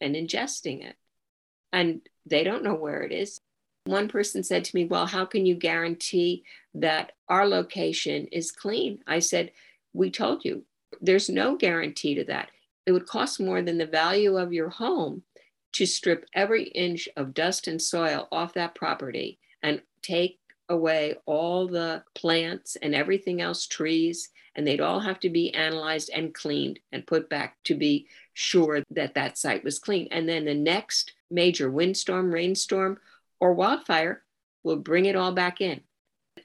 [0.00, 0.96] and ingesting it.
[1.72, 3.40] And they don't know where it is.
[3.84, 6.44] One person said to me, Well, how can you guarantee
[6.74, 9.02] that our location is clean?
[9.06, 9.52] I said,
[9.92, 10.64] We told you
[11.00, 12.50] there's no guarantee to that.
[12.86, 15.22] It would cost more than the value of your home
[15.72, 20.38] to strip every inch of dust and soil off that property and take
[20.68, 26.10] away all the plants and everything else, trees, and they'd all have to be analyzed
[26.14, 28.06] and cleaned and put back to be
[28.40, 30.08] sure that that site was clean.
[30.10, 32.98] And then the next major windstorm, rainstorm,
[33.38, 34.22] or wildfire
[34.64, 35.82] will bring it all back in.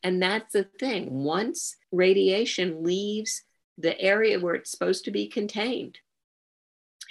[0.03, 1.23] And that's the thing.
[1.23, 3.43] Once radiation leaves
[3.77, 5.99] the area where it's supposed to be contained,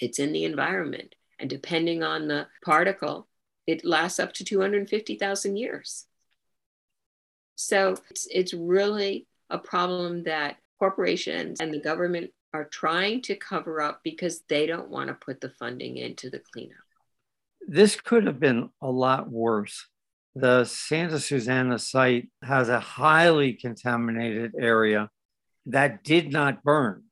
[0.01, 1.15] it's in the environment.
[1.39, 3.27] And depending on the particle,
[3.67, 6.07] it lasts up to 250,000 years.
[7.57, 13.83] So it's, it's really a problem that corporations and the government are trying to cover
[13.83, 16.79] up because they don't want to put the funding into the cleanup.
[17.67, 19.89] This could have been a lot worse.
[20.37, 25.11] The Santa Susana site has a highly contaminated area
[25.67, 27.03] that did not burn.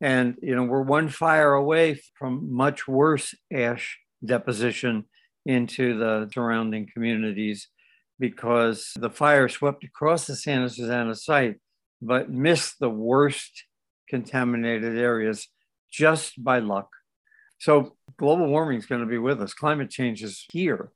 [0.00, 5.04] And, you know, we're one fire away from much worse ash deposition
[5.44, 7.68] into the surrounding communities
[8.18, 11.56] because the fire swept across the Santa Susana site,
[12.00, 13.64] but missed the worst
[14.10, 15.48] contaminated areas
[15.90, 16.88] just by luck.
[17.58, 19.54] So global warming is going to be with us.
[19.54, 20.90] Climate change is here.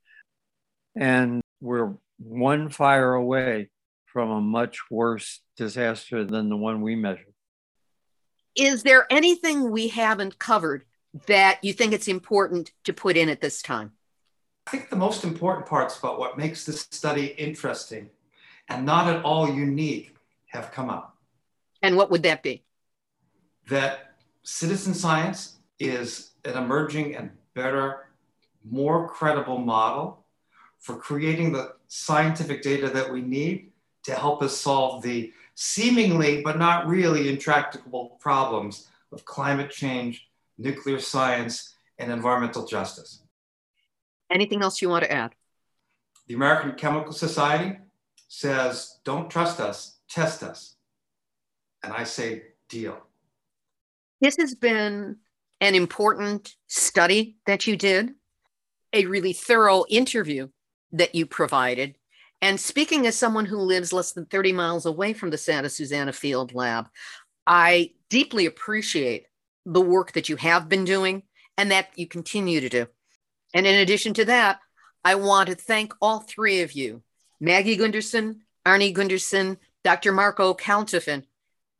[0.97, 3.71] And we're one fire away
[4.07, 7.35] from a much worse disaster than the one we measured.
[8.57, 10.85] Is there anything we haven't covered
[11.27, 13.93] that you think it's important to put in at this time?
[14.67, 18.11] I think the most important parts about what makes this study interesting
[18.69, 20.15] and not at all unique
[20.47, 21.19] have come up.
[21.83, 22.65] And what would that be?
[23.69, 28.09] That citizen science is an emerging and better,
[28.69, 30.25] more credible model
[30.79, 36.59] for creating the scientific data that we need to help us solve the seemingly but
[36.59, 43.23] not really intractable problems of climate change, nuclear science, and environmental justice.
[44.31, 45.35] Anything else you want to add?
[46.27, 47.79] The American Chemical Society
[48.29, 50.75] says, don't trust us, test us.
[51.83, 52.99] And I say, deal.
[54.25, 55.19] This has been
[55.61, 58.13] an important study that you did,
[58.95, 60.49] a really thorough interview
[60.93, 61.97] that you provided,
[62.41, 66.15] And speaking as someone who lives less than 30 miles away from the Santa Susana
[66.15, 66.89] Field Lab,
[67.47, 69.27] I deeply appreciate
[69.67, 71.25] the work that you have been doing
[71.59, 72.87] and that you continue to do.
[73.53, 74.61] And in addition to that,
[75.05, 77.03] I want to thank all three of you
[77.41, 80.13] Maggie Gundersen, Arnie Gundersen, Dr.
[80.13, 81.25] Marco Kaltofen,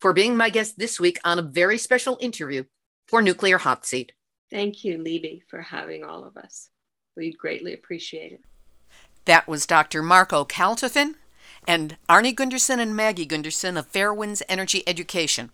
[0.05, 2.63] for being my guest this week on a very special interview
[3.09, 4.13] for Nuclear Hot Seat.
[4.51, 6.69] Thank you, Libby, for having all of us.
[7.17, 8.43] We greatly appreciate it.
[9.25, 10.03] That was Dr.
[10.03, 11.15] Marco Kaltofen
[11.67, 15.53] and Arnie Gundersen and Maggie Gundersen of Fairewinds Energy Education.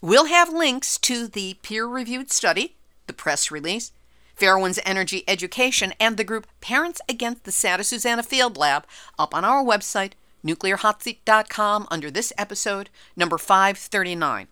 [0.00, 3.92] We'll have links to the peer reviewed study, the press release,
[4.34, 8.86] Fairewinds Energy Education, and the group Parents Against the Santa Susana Field Lab
[9.18, 10.12] up on our website,
[10.44, 14.48] nuclearhotseat.com, under this episode, number 539.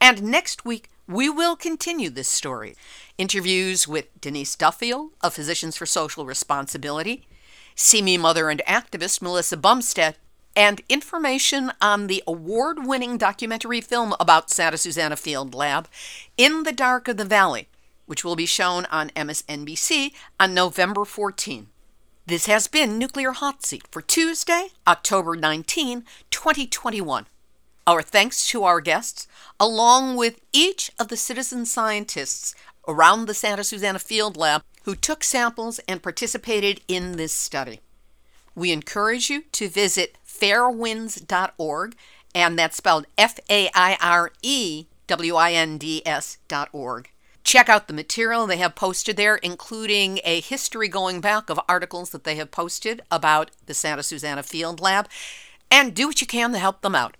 [0.00, 2.76] And next week, we will continue this story.
[3.18, 7.26] Interviews with Denise Duffield of Physicians for Social Responsibility,
[7.74, 10.16] See Mother and activist Melissa Bumstead,
[10.54, 15.88] and information on the award winning documentary film about Santa Susana Field Lab,
[16.36, 17.68] In the Dark of the Valley,
[18.06, 21.68] which will be shown on MSNBC on November 14.
[22.24, 27.26] This has been Nuclear Hot Seat for Tuesday, October 19, 2021.
[27.84, 29.26] Our thanks to our guests,
[29.58, 32.54] along with each of the citizen scientists
[32.86, 37.80] around the Santa Susana Field Lab who took samples and participated in this study.
[38.54, 41.96] We encourage you to visit fairewinds.org,
[42.36, 47.10] and that's spelled F A I R E W I N D S.org.
[47.44, 52.10] Check out the material they have posted there, including a history going back of articles
[52.10, 55.08] that they have posted about the Santa Susana Field Lab,
[55.70, 57.16] and do what you can to help them out.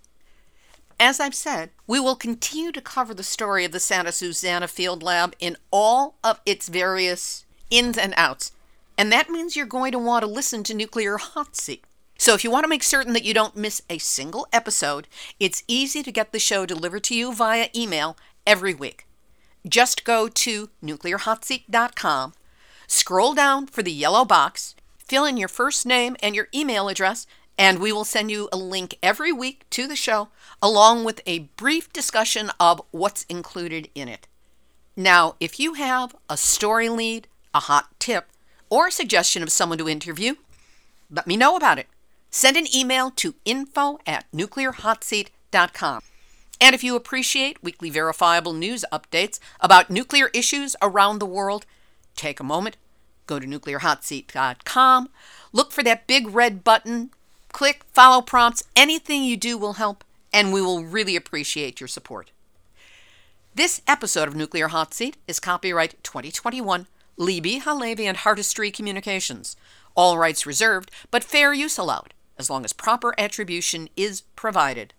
[0.99, 5.03] As I've said, we will continue to cover the story of the Santa Susana Field
[5.03, 8.53] Lab in all of its various ins and outs.
[8.97, 11.83] And that means you're going to want to listen to Nuclear Hot Seat.
[12.17, 15.07] So if you want to make certain that you don't miss a single episode,
[15.39, 18.15] it's easy to get the show delivered to you via email
[18.45, 19.05] every week.
[19.67, 22.33] Just go to nuclearhotseat.com,
[22.87, 27.25] scroll down for the yellow box, fill in your first name and your email address,
[27.57, 30.29] and we will send you a link every week to the show,
[30.61, 34.27] along with a brief discussion of what's included in it.
[34.95, 38.27] Now, if you have a story lead, a hot tip,
[38.69, 40.35] or a suggestion of someone to interview,
[41.09, 41.87] let me know about it.
[42.31, 46.01] Send an email to info at nuclearhotseat.com.
[46.61, 51.65] And if you appreciate weekly verifiable news updates about nuclear issues around the world,
[52.15, 52.77] take a moment,
[53.25, 55.09] go to nuclearhotseat.com,
[55.51, 57.11] look for that big red button,
[57.51, 58.63] click follow prompts.
[58.75, 62.31] Anything you do will help, and we will really appreciate your support.
[63.55, 66.87] This episode of Nuclear Hot Seat is copyright 2021
[67.17, 69.55] Libby, HaLevy, and Heartistry Communications.
[69.95, 74.95] All rights reserved, but fair use allowed, as long as proper attribution is provided.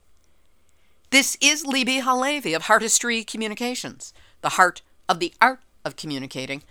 [1.15, 6.65] This is Libby HaLevy of Heartistry Communications, the heart of the art of communicating,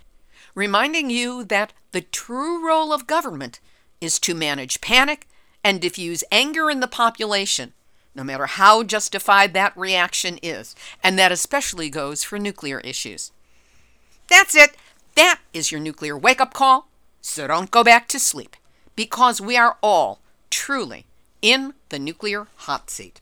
[0.54, 3.62] reminding you that the true role of government
[4.02, 5.30] is to manage panic
[5.64, 7.72] and diffuse anger in the population,
[8.14, 13.32] no matter how justified that reaction is, and that especially goes for nuclear issues.
[14.30, 14.76] That's it.
[15.16, 16.90] That is your nuclear wake up call,
[17.22, 18.58] so don't go back to sleep,
[18.98, 20.20] because we are all
[20.50, 21.06] truly
[21.42, 23.22] in the nuclear hot seat.